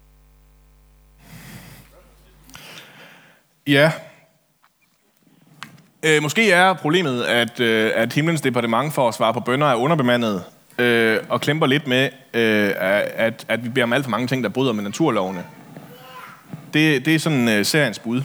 Ja. 3.68 3.92
Øh, 6.04 6.22
måske 6.22 6.52
er 6.52 6.74
problemet, 6.74 7.24
at, 7.24 7.60
øh, 7.60 7.92
at 7.96 8.14
himlens 8.14 8.42
departement 8.42 8.94
for 8.94 9.08
at 9.08 9.14
svare 9.14 9.34
på 9.34 9.40
bønder 9.40 9.68
er 9.68 9.76
underbemandet 9.76 10.44
øh, 10.78 11.20
og 11.30 11.42
klemper 11.42 11.66
lidt 11.66 11.88
med, 11.88 12.10
øh, 12.34 12.74
at, 12.78 13.46
at 13.48 13.64
vi 13.64 13.70
beder 13.70 13.84
om 13.84 13.94
alt 13.94 14.04
for 14.04 14.10
mange 14.10 14.28
ting, 14.28 14.44
der 14.44 14.50
bryder 14.50 14.74
med 14.74 14.84
naturlovene. 14.84 15.44
Det, 16.74 17.06
det 17.06 17.16
er 17.16 17.20
sådan 17.20 17.50
øh, 17.50 17.66
seriens 17.66 18.00
bud. 18.00 18.22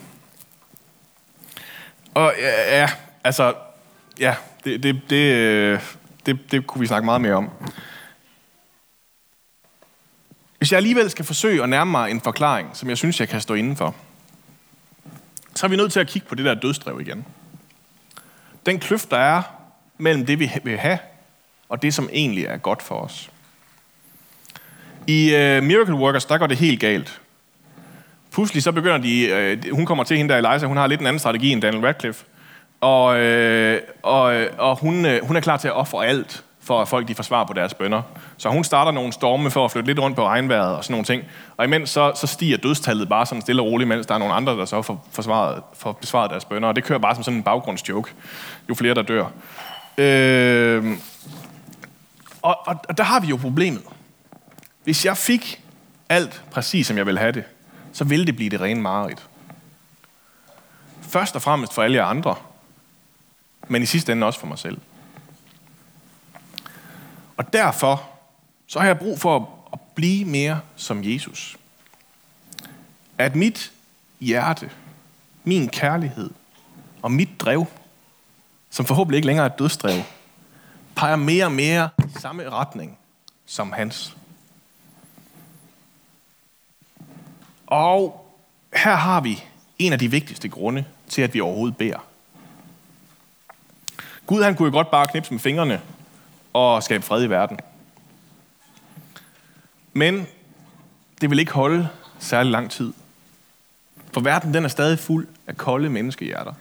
Og 2.14 2.32
ja, 2.38 2.80
ja 2.80 2.88
altså, 3.24 3.54
ja, 4.20 4.34
det, 4.64 4.82
det, 4.82 5.00
det, 5.10 5.32
øh, 5.32 5.80
det, 6.26 6.52
det 6.52 6.66
kunne 6.66 6.80
vi 6.80 6.86
snakke 6.86 7.04
meget 7.04 7.20
mere 7.20 7.34
om. 7.34 7.50
Hvis 10.58 10.72
jeg 10.72 10.76
alligevel 10.76 11.10
skal 11.10 11.24
forsøge 11.24 11.62
at 11.62 11.68
nærme 11.68 11.90
mig 11.90 12.10
en 12.10 12.20
forklaring, 12.20 12.76
som 12.76 12.88
jeg 12.88 12.98
synes, 12.98 13.20
jeg 13.20 13.28
kan 13.28 13.40
stå 13.40 13.54
indenfor, 13.54 13.94
så 15.54 15.66
er 15.66 15.70
vi 15.70 15.76
nødt 15.76 15.92
til 15.92 16.00
at 16.00 16.06
kigge 16.06 16.28
på 16.28 16.34
det 16.34 16.44
der 16.44 16.54
dødsdrev 16.54 17.00
igen. 17.00 17.24
Den 18.66 18.78
kløft, 18.78 19.10
der 19.10 19.16
er 19.18 19.42
mellem 19.98 20.26
det, 20.26 20.38
vi 20.38 20.50
vil 20.64 20.78
have, 20.78 20.98
og 21.68 21.82
det, 21.82 21.94
som 21.94 22.08
egentlig 22.12 22.44
er 22.44 22.56
godt 22.56 22.82
for 22.82 22.94
os. 22.94 23.30
I 25.06 25.26
uh, 25.26 25.64
Miracle 25.64 25.94
Workers, 25.94 26.24
der 26.24 26.38
går 26.38 26.46
det 26.46 26.56
helt 26.56 26.80
galt. 26.80 27.20
Pludselig 28.32 28.62
så 28.62 28.72
begynder 28.72 28.98
de, 28.98 29.58
uh, 29.70 29.76
hun 29.76 29.86
kommer 29.86 30.04
til 30.04 30.16
hende 30.16 30.34
der, 30.34 30.48
Eliza, 30.48 30.66
hun 30.66 30.76
har 30.76 30.86
lidt 30.86 31.00
en 31.00 31.06
anden 31.06 31.20
strategi 31.20 31.52
end 31.52 31.62
Daniel 31.62 31.84
Radcliffe. 31.84 32.24
Og, 32.82 33.04
uh, 33.04 33.76
og, 34.02 34.34
øh, 34.34 34.50
og 34.58 34.76
hun, 34.76 35.06
øh, 35.06 35.26
hun 35.26 35.36
er 35.36 35.40
klar 35.40 35.56
til 35.56 35.68
at 35.68 35.74
ofre 35.74 36.06
alt, 36.06 36.44
for 36.60 36.82
at 36.82 36.88
folk 36.88 37.08
de 37.08 37.14
får 37.14 37.22
svar 37.22 37.44
på 37.44 37.52
deres 37.52 37.74
bønder. 37.74 38.02
Så 38.36 38.48
hun 38.48 38.64
starter 38.64 38.92
nogle 38.92 39.12
storme 39.12 39.50
for 39.50 39.64
at 39.64 39.70
flytte 39.70 39.86
lidt 39.86 39.98
rundt 39.98 40.16
på 40.16 40.26
regnvejret 40.26 40.76
og 40.76 40.84
sådan 40.84 40.92
nogle 40.94 41.04
ting. 41.04 41.24
Og 41.56 41.64
imens 41.64 41.90
så, 41.90 42.12
så 42.14 42.26
stiger 42.26 42.56
dødstallet 42.56 43.08
bare 43.08 43.26
sådan 43.26 43.42
stille 43.42 43.62
og 43.62 43.66
roligt, 43.66 43.88
mens 43.88 44.06
der 44.06 44.14
er 44.14 44.18
nogle 44.18 44.34
andre, 44.34 44.56
der 44.56 44.64
så 44.64 44.82
får, 44.82 45.06
forsvaret, 45.12 45.62
får 45.74 45.92
besvaret 45.92 46.30
deres 46.30 46.44
bønder. 46.44 46.68
Og 46.68 46.76
det 46.76 46.84
kører 46.84 46.98
bare 46.98 47.14
som 47.14 47.24
sådan 47.24 47.36
en 47.38 47.42
baggrundsjoke, 47.42 48.10
jo 48.68 48.74
flere 48.74 48.94
der 48.94 49.02
dør. 49.02 49.26
Øh, 49.98 50.96
og, 52.42 52.58
og, 52.66 52.76
og 52.88 52.98
der 52.98 53.04
har 53.04 53.20
vi 53.20 53.26
jo 53.26 53.36
problemet. 53.36 53.82
Hvis 54.84 55.04
jeg 55.04 55.16
fik 55.16 55.62
alt 56.08 56.42
præcis, 56.50 56.86
som 56.86 56.96
jeg 56.96 57.06
vil 57.06 57.18
have 57.18 57.32
det, 57.32 57.44
så 57.92 58.04
ville 58.04 58.26
det 58.26 58.36
blive 58.36 58.50
det 58.50 58.60
rene 58.60 58.80
mareridt. 58.80 59.22
Først 61.02 61.36
og 61.36 61.42
fremmest 61.42 61.74
for 61.74 61.82
alle 61.82 61.96
jer 61.96 62.04
andre, 62.04 62.34
men 63.68 63.82
i 63.82 63.86
sidste 63.86 64.12
ende 64.12 64.26
også 64.26 64.40
for 64.40 64.46
mig 64.46 64.58
selv. 64.58 64.80
Og 67.36 67.52
derfor 67.52 68.08
så 68.66 68.78
har 68.78 68.86
jeg 68.86 68.98
brug 68.98 69.20
for 69.20 69.50
at 69.72 69.78
blive 69.94 70.24
mere 70.24 70.60
som 70.76 71.04
Jesus. 71.04 71.56
At 73.18 73.36
mit 73.36 73.72
hjerte, 74.20 74.70
min 75.44 75.68
kærlighed 75.68 76.30
og 77.02 77.12
mit 77.12 77.40
drev, 77.40 77.66
som 78.70 78.86
forhåbentlig 78.86 79.16
ikke 79.16 79.26
længere 79.26 79.46
er 79.46 79.50
et 79.50 79.58
dødsdrev, 79.58 80.02
peger 80.94 81.16
mere 81.16 81.44
og 81.44 81.52
mere 81.52 81.88
i 81.98 82.18
samme 82.20 82.50
retning 82.50 82.98
som 83.46 83.72
hans. 83.72 84.16
Og 87.66 88.26
her 88.74 88.94
har 88.94 89.20
vi 89.20 89.44
en 89.78 89.92
af 89.92 89.98
de 89.98 90.10
vigtigste 90.10 90.48
grunde 90.48 90.84
til, 91.08 91.22
at 91.22 91.34
vi 91.34 91.40
overhovedet 91.40 91.76
beder. 91.76 92.11
Gud 94.26 94.42
han 94.42 94.54
kunne 94.54 94.66
jo 94.66 94.72
godt 94.72 94.90
bare 94.90 95.06
knipse 95.06 95.32
med 95.32 95.40
fingrene 95.40 95.80
og 96.52 96.82
skabe 96.82 97.04
fred 97.04 97.24
i 97.24 97.30
verden. 97.30 97.58
Men 99.92 100.26
det 101.20 101.30
vil 101.30 101.38
ikke 101.38 101.52
holde 101.52 101.88
særlig 102.18 102.52
lang 102.52 102.70
tid. 102.70 102.92
For 104.12 104.20
verden 104.20 104.54
den 104.54 104.64
er 104.64 104.68
stadig 104.68 104.98
fuld 104.98 105.28
af 105.46 105.56
kolde 105.56 105.88
menneskehjerter. 105.88 106.52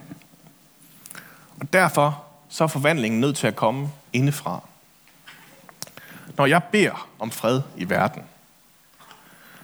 Og 1.60 1.74
derfor 1.74 2.24
så 2.50 2.64
er 2.64 2.68
forvandlingen 2.68 3.22
nødt 3.22 3.38
til 3.38 3.48
at 3.48 3.56
komme 3.56 3.90
indefra. 4.14 4.64
Når 6.38 6.46
jeg 6.46 6.64
beder 6.64 7.08
om 7.20 7.32
fred 7.32 7.62
i 7.78 7.90
verden, 7.90 8.24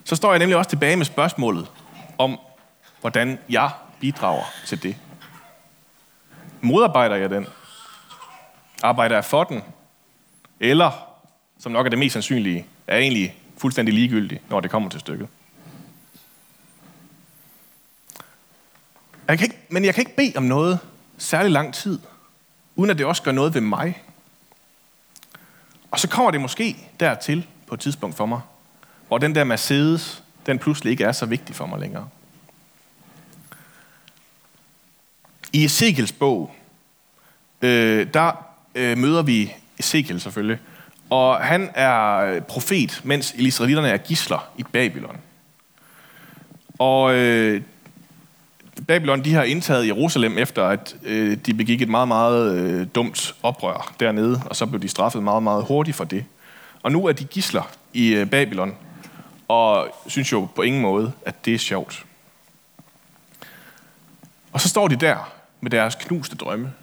så 0.04 0.16
står 0.16 0.32
jeg 0.32 0.40
nemlig 0.40 0.58
også 0.58 0.70
tilbage 0.70 0.96
med 0.96 1.06
spørgsmålet 1.06 1.72
om, 2.18 2.40
hvordan 3.02 3.40
jeg 3.50 3.72
bidrager 4.00 4.44
til 4.66 4.84
det. 4.84 4.96
Modarbejder 6.62 7.16
jeg 7.16 7.30
den? 7.30 7.48
Arbejder 8.84 9.16
jeg 9.16 9.26
for 9.26 9.44
den? 9.44 9.62
Eller, 10.60 10.92
som 11.60 11.72
nok 11.72 11.86
er 11.86 11.90
det 11.90 12.00
mest 12.00 12.14
sandsynlige, 12.14 12.66
er 12.88 12.98
egentlig 12.98 13.36
fuldstændig 13.58 13.94
ligegyldig, 13.94 14.42
når 14.50 14.60
det 14.60 14.72
kommer 14.72 14.90
til 14.90 15.00
stykket. 15.00 15.28
Jeg 19.28 19.38
kan 19.38 19.46
ikke, 19.46 19.58
men 19.70 19.86
jeg 19.86 19.94
kan 19.94 20.02
ikke 20.02 20.16
bede 20.16 20.34
om 20.36 20.44
noget 20.44 20.80
særlig 21.18 21.52
lang 21.52 21.74
tid, 21.74 22.00
uden 22.76 22.90
at 22.90 22.98
det 22.98 23.06
også 23.06 23.24
gør 23.24 23.32
noget 23.32 23.54
ved 23.54 23.62
mig. 23.62 24.04
Og 25.92 26.00
så 26.00 26.10
kommer 26.10 26.32
det 26.32 26.42
måske 26.42 26.90
dertil 27.00 27.48
på 27.68 27.74
et 27.74 27.80
tidspunkt 27.80 28.18
for 28.18 28.26
mig, 28.26 28.42
hvor 29.08 29.18
den 29.18 29.36
der 29.36 29.44
Mercedes, 29.44 30.24
den 30.46 30.60
pludselig 30.60 30.92
ikke 30.92 31.04
er 31.04 31.12
så 31.12 31.26
vigtig 31.26 31.56
for 31.56 31.66
mig 31.66 31.80
længere. 31.80 32.10
I 35.54 35.66
Ezekiels 35.66 36.12
bog, 36.12 36.56
øh, 37.62 38.14
der 38.14 38.47
øh, 38.78 38.98
møder 38.98 39.22
vi 39.22 39.54
Ezekiel 39.80 40.22
selvfølgelig, 40.22 40.60
og 41.10 41.38
han 41.38 41.70
er 41.76 42.18
øh, 42.18 42.42
profet, 42.42 43.02
mens 43.04 43.34
israelitterne 43.38 43.90
er 43.90 43.98
gisler 43.98 44.50
i 44.58 44.64
Babylon. 44.64 45.18
Og 46.80 47.16
øh, 47.16 47.62
Babylon 48.88 49.24
de 49.24 49.34
har 49.34 49.44
indtaget 49.44 49.88
Jerusalem 49.88 50.38
efter, 50.38 50.64
at 50.64 50.96
øh, 51.04 51.38
de 51.38 51.54
begik 51.54 51.82
et 51.82 51.90
meget, 51.90 52.08
meget 52.08 52.56
øh, 52.56 52.88
dumt 52.96 53.36
oprør 53.44 53.94
dernede, 54.00 54.42
og 54.46 54.56
så 54.56 54.66
blev 54.66 54.82
de 54.82 54.88
straffet 54.88 55.24
meget, 55.24 55.44
meget 55.44 55.66
hurtigt 55.66 55.98
for 55.98 56.04
det. 56.04 56.26
Og 56.84 56.92
nu 56.92 57.06
er 57.06 57.12
de 57.12 57.24
gisler 57.24 57.72
i 57.94 58.14
øh, 58.14 58.30
Babylon, 58.30 58.76
og 59.48 59.88
synes 60.08 60.32
jo 60.32 60.48
på 60.56 60.62
ingen 60.62 60.82
måde, 60.82 61.12
at 61.26 61.46
det 61.46 61.54
er 61.54 61.58
sjovt. 61.58 62.06
Og 64.52 64.62
så 64.62 64.70
står 64.70 64.88
de 64.88 64.96
der 64.96 65.34
med 65.62 65.72
deres 65.72 65.96
knuste 65.96 66.36
drømme. 66.36 66.74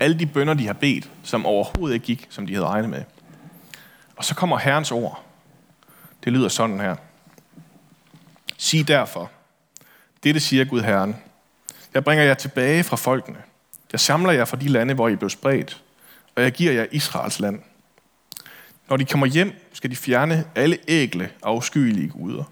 Alle 0.00 0.18
de 0.18 0.26
bønder, 0.26 0.54
de 0.54 0.66
har 0.66 0.72
bedt, 0.72 1.10
som 1.22 1.46
overhovedet 1.46 1.94
ikke 1.94 2.06
gik, 2.06 2.26
som 2.30 2.46
de 2.46 2.54
havde 2.54 2.66
regnet 2.66 2.90
med. 2.90 3.02
Og 4.16 4.24
så 4.24 4.34
kommer 4.34 4.58
Herrens 4.58 4.92
ord. 4.92 5.24
Det 6.24 6.32
lyder 6.32 6.48
sådan 6.48 6.80
her. 6.80 6.96
Sig 8.56 8.88
derfor, 8.88 9.30
dette 10.24 10.40
siger 10.40 10.64
Gud 10.64 10.80
Herren. 10.80 11.16
Jeg 11.94 12.04
bringer 12.04 12.24
jer 12.24 12.34
tilbage 12.34 12.84
fra 12.84 12.96
folkene. 12.96 13.38
Jeg 13.92 14.00
samler 14.00 14.32
jer 14.32 14.44
fra 14.44 14.56
de 14.56 14.68
lande, 14.68 14.94
hvor 14.94 15.08
I 15.08 15.16
blev 15.16 15.30
spredt, 15.30 15.82
og 16.36 16.42
jeg 16.42 16.52
giver 16.52 16.72
jer 16.72 16.86
Israels 16.92 17.40
land. 17.40 17.62
Når 18.88 18.96
de 18.96 19.04
kommer 19.04 19.26
hjem, 19.26 19.52
skal 19.72 19.90
de 19.90 19.96
fjerne 19.96 20.44
alle 20.54 20.78
ægle 20.88 21.30
og 21.42 21.50
afskyelige 21.50 22.08
guder. 22.08 22.44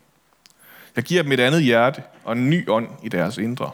Jeg 0.96 1.04
giver 1.04 1.22
dem 1.22 1.32
et 1.32 1.40
andet 1.40 1.62
hjerte 1.62 2.02
og 2.24 2.32
en 2.32 2.50
ny 2.50 2.68
ånd 2.68 2.88
i 3.02 3.08
deres 3.08 3.38
indre. 3.38 3.70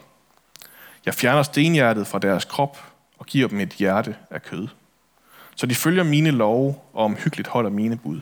Jeg 1.06 1.14
fjerner 1.14 1.42
stenhjertet 1.42 2.06
fra 2.06 2.18
deres 2.18 2.44
krop 2.44 2.91
og 3.22 3.26
giver 3.26 3.48
dem 3.48 3.60
et 3.60 3.72
hjerte 3.72 4.16
af 4.30 4.42
kød. 4.42 4.68
Så 5.56 5.66
de 5.66 5.74
følger 5.74 6.02
mine 6.02 6.30
love 6.30 6.74
og 6.92 7.04
omhyggeligt 7.04 7.48
holder 7.48 7.70
mine 7.70 7.96
bud. 7.96 8.20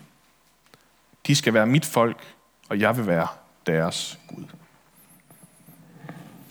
De 1.27 1.35
skal 1.35 1.55
være 1.55 1.67
mit 1.67 1.85
folk, 1.85 2.35
og 2.69 2.81
jeg 2.81 2.97
vil 2.97 3.07
være 3.07 3.27
deres 3.67 4.19
Gud. 4.29 4.45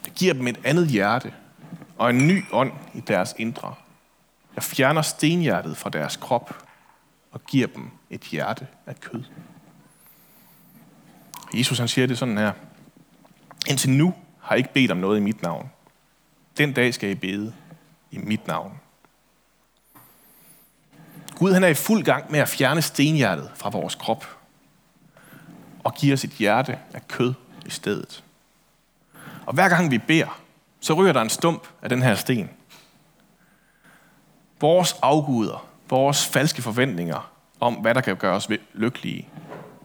Jeg 0.05 0.13
giver 0.15 0.33
dem 0.33 0.47
et 0.47 0.59
andet 0.63 0.87
hjerte 0.87 1.33
og 1.97 2.09
en 2.09 2.27
ny 2.27 2.43
ånd 2.51 2.71
i 2.93 2.99
deres 2.99 3.35
indre. 3.37 3.75
Jeg 4.55 4.63
fjerner 4.63 5.01
stenhjertet 5.01 5.77
fra 5.77 5.89
deres 5.89 6.17
krop 6.17 6.63
og 7.31 7.45
giver 7.45 7.67
dem 7.67 7.89
et 8.09 8.21
hjerte 8.21 8.67
af 8.85 8.99
kød. 8.99 9.23
Jesus 11.53 11.79
han 11.79 11.87
siger 11.87 12.07
det 12.07 12.17
sådan 12.17 12.37
her. 12.37 12.51
Indtil 13.67 13.89
nu 13.89 14.13
har 14.41 14.55
I 14.55 14.57
ikke 14.57 14.73
bedt 14.73 14.91
om 14.91 14.97
noget 14.97 15.17
i 15.17 15.21
mit 15.21 15.41
navn. 15.41 15.71
Den 16.57 16.73
dag 16.73 16.93
skal 16.93 17.09
I 17.09 17.15
bede 17.15 17.53
i 18.11 18.17
mit 18.17 18.47
navn. 18.47 18.79
Gud 21.35 21.53
han 21.53 21.63
er 21.63 21.67
i 21.67 21.73
fuld 21.73 22.03
gang 22.03 22.31
med 22.31 22.39
at 22.39 22.49
fjerne 22.49 22.81
stenhjertet 22.81 23.51
fra 23.55 23.69
vores 23.69 23.95
krop 23.95 24.25
og 25.83 25.93
give 25.93 26.13
os 26.13 26.23
et 26.23 26.29
hjerte 26.29 26.79
af 26.93 27.07
kød 27.07 27.33
i 27.65 27.69
stedet. 27.69 28.23
Og 29.45 29.53
hver 29.53 29.69
gang 29.69 29.91
vi 29.91 29.97
beder, 29.97 30.41
så 30.79 30.93
ryger 30.93 31.13
der 31.13 31.21
en 31.21 31.29
stump 31.29 31.67
af 31.81 31.89
den 31.89 32.01
her 32.01 32.15
sten. 32.15 32.49
Vores 34.61 34.95
afguder, 35.01 35.67
vores 35.89 36.25
falske 36.25 36.61
forventninger 36.61 37.31
om, 37.59 37.73
hvad 37.73 37.95
der 37.95 38.01
kan 38.01 38.15
gøre 38.15 38.35
os 38.35 38.49
lykkelige, 38.73 39.27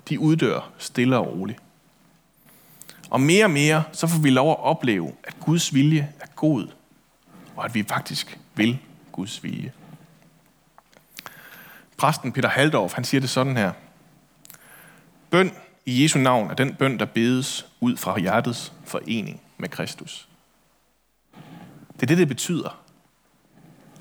de 0.08 0.20
uddør 0.20 0.70
stille 0.78 1.18
og 1.18 1.26
roligt. 1.26 1.58
Og 3.10 3.20
mere 3.20 3.44
og 3.44 3.50
mere, 3.50 3.84
så 3.92 4.06
får 4.06 4.18
vi 4.18 4.30
lov 4.30 4.50
at 4.50 4.60
opleve, 4.60 5.12
at 5.24 5.36
Guds 5.40 5.74
vilje 5.74 6.12
er 6.20 6.26
god, 6.36 6.68
og 7.56 7.64
at 7.64 7.74
vi 7.74 7.82
faktisk 7.88 8.38
vil 8.54 8.78
Guds 9.12 9.42
vilje. 9.42 9.72
Præsten 11.96 12.32
Peter 12.32 12.48
Haldorf, 12.48 12.94
han 12.94 13.04
siger 13.04 13.20
det 13.20 13.30
sådan 13.30 13.56
her. 13.56 13.72
Bøn 15.30 15.52
i 15.86 16.02
Jesu 16.02 16.18
navn 16.18 16.50
er 16.50 16.54
den 16.54 16.74
bøn, 16.74 16.98
der 16.98 17.04
bedes 17.04 17.66
ud 17.80 17.96
fra 17.96 18.18
hjertets 18.18 18.72
forening 18.84 19.40
med 19.58 19.68
Kristus. 19.68 20.28
Det 21.94 22.02
er 22.02 22.06
det, 22.06 22.18
det 22.18 22.28
betyder. 22.28 22.80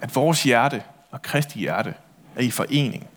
At 0.02 0.16
vores 0.16 0.44
hjerte 0.44 0.84
og 1.12 1.22
Kristi 1.22 1.60
hjerte 1.60 1.94
er 2.36 2.42
i 2.42 2.52
forening. 2.52 3.08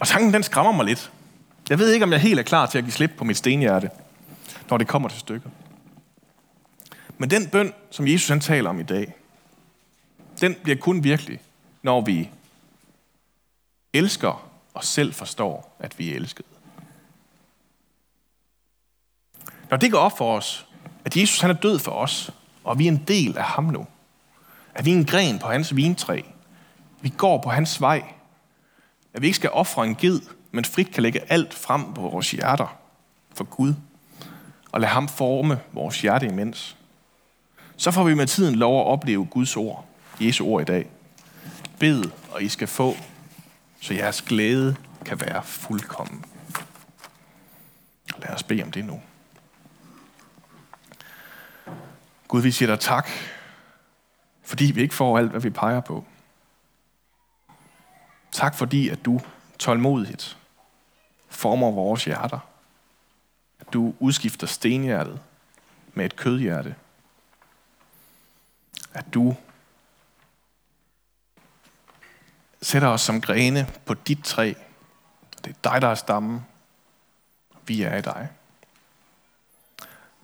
Og 0.00 0.08
tanken, 0.08 0.34
den 0.34 0.42
skræmmer 0.42 0.72
mig 0.72 0.84
lidt. 0.84 1.12
Jeg 1.68 1.78
ved 1.78 1.92
ikke, 1.92 2.04
om 2.04 2.12
jeg 2.12 2.20
helt 2.20 2.38
er 2.38 2.42
klar 2.42 2.66
til 2.66 2.78
at 2.78 2.84
give 2.84 2.92
slip 2.92 3.10
på 3.18 3.24
mit 3.24 3.36
stenhjerte, 3.36 3.90
når 4.70 4.78
det 4.78 4.88
kommer 4.88 5.08
til 5.08 5.20
stykket. 5.20 5.50
Men 7.18 7.30
den 7.30 7.48
bøn, 7.48 7.72
som 7.90 8.08
Jesus 8.08 8.28
han 8.28 8.40
taler 8.40 8.70
om 8.70 8.80
i 8.80 8.82
dag, 8.82 9.14
den 10.40 10.54
bliver 10.62 10.78
kun 10.78 11.04
virkelig, 11.04 11.40
når 11.82 12.00
vi 12.00 12.30
elsker 13.92 14.50
og 14.74 14.84
selv 14.84 15.14
forstår, 15.14 15.76
at 15.78 15.98
vi 15.98 16.10
er 16.10 16.16
elskede. 16.16 16.48
Når 19.70 19.76
det 19.76 19.90
går 19.90 19.98
op 19.98 20.18
for 20.18 20.36
os, 20.36 20.66
at 21.04 21.16
Jesus 21.16 21.40
han 21.40 21.50
er 21.50 21.54
død 21.54 21.78
for 21.78 21.92
os, 21.92 22.30
og 22.64 22.78
vi 22.78 22.86
er 22.86 22.92
en 22.92 23.04
del 23.08 23.38
af 23.38 23.44
ham 23.44 23.64
nu, 23.64 23.86
at 24.74 24.84
vi 24.84 24.92
er 24.92 24.96
en 24.96 25.04
gren 25.04 25.38
på 25.38 25.46
hans 25.46 25.76
vintræ, 25.76 26.22
vi 27.00 27.08
går 27.08 27.42
på 27.42 27.50
hans 27.50 27.80
vej, 27.80 28.04
at 29.14 29.22
vi 29.22 29.26
ikke 29.26 29.36
skal 29.36 29.50
ofre 29.50 29.86
en 29.86 29.96
ged, 29.96 30.20
men 30.50 30.64
frit 30.64 30.92
kan 30.92 31.02
lægge 31.02 31.32
alt 31.32 31.54
frem 31.54 31.94
på 31.94 32.00
vores 32.00 32.30
hjerter 32.30 32.78
for 33.34 33.44
Gud, 33.44 33.74
og 34.72 34.80
lade 34.80 34.92
ham 34.92 35.08
forme 35.08 35.60
vores 35.72 36.00
hjerte 36.00 36.26
imens. 36.26 36.77
Så 37.78 37.90
får 37.90 38.04
vi 38.04 38.14
med 38.14 38.26
tiden 38.26 38.54
lov 38.54 38.80
at 38.80 38.86
opleve 38.86 39.24
Guds 39.24 39.56
ord, 39.56 39.86
Jesu 40.20 40.46
ord 40.46 40.62
i 40.62 40.64
dag. 40.64 40.90
Bed, 41.80 42.04
og 42.30 42.42
I 42.42 42.48
skal 42.48 42.68
få, 42.68 42.96
så 43.80 43.94
jeres 43.94 44.22
glæde 44.22 44.76
kan 45.04 45.20
være 45.20 45.42
fuldkommen. 45.42 46.24
Lad 48.18 48.30
os 48.30 48.42
bede 48.42 48.62
om 48.62 48.70
det 48.70 48.84
nu. 48.84 49.00
Gud, 52.28 52.42
vi 52.42 52.50
siger 52.50 52.66
dig 52.66 52.80
tak, 52.80 53.08
fordi 54.42 54.64
vi 54.64 54.80
ikke 54.80 54.94
får 54.94 55.18
alt, 55.18 55.30
hvad 55.30 55.40
vi 55.40 55.50
peger 55.50 55.80
på. 55.80 56.04
Tak 58.32 58.54
fordi, 58.54 58.88
at 58.88 59.04
du 59.04 59.20
tålmodigt 59.58 60.38
former 61.28 61.70
vores 61.70 62.04
hjerter. 62.04 62.38
At 63.60 63.72
du 63.72 63.94
udskifter 63.98 64.46
stenhjertet 64.46 65.20
med 65.94 66.04
et 66.04 66.16
kødhjerte. 66.16 66.74
At 68.92 69.14
du 69.14 69.36
sætter 72.62 72.88
os 72.88 73.00
som 73.00 73.20
grene 73.20 73.72
på 73.86 73.94
dit 73.94 74.24
træ. 74.24 74.54
Det 75.44 75.50
er 75.56 75.70
dig, 75.70 75.82
der 75.82 75.88
er 75.88 75.94
stammen. 75.94 76.46
Vi 77.66 77.82
er 77.82 77.96
i 77.96 78.02
dig. 78.02 78.28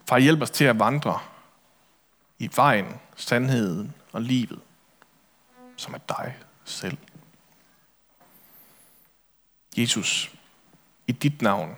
Far, 0.08 0.18
hjælp 0.18 0.42
os 0.42 0.50
til 0.50 0.64
at 0.64 0.78
vandre 0.78 1.20
i 2.38 2.50
vejen, 2.56 3.00
sandheden 3.16 3.94
og 4.12 4.22
livet, 4.22 4.60
som 5.76 5.94
er 5.94 5.98
dig 5.98 6.36
selv. 6.64 6.98
Jesus, 9.76 10.34
i 11.06 11.12
dit 11.12 11.42
navn 11.42 11.76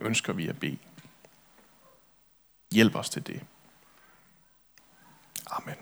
ønsker 0.00 0.32
vi 0.32 0.48
at 0.48 0.60
bede. 0.60 0.78
Hjælp 2.72 2.94
os 2.94 3.10
til 3.10 3.26
det. 3.26 3.42
Amen. 5.50 5.72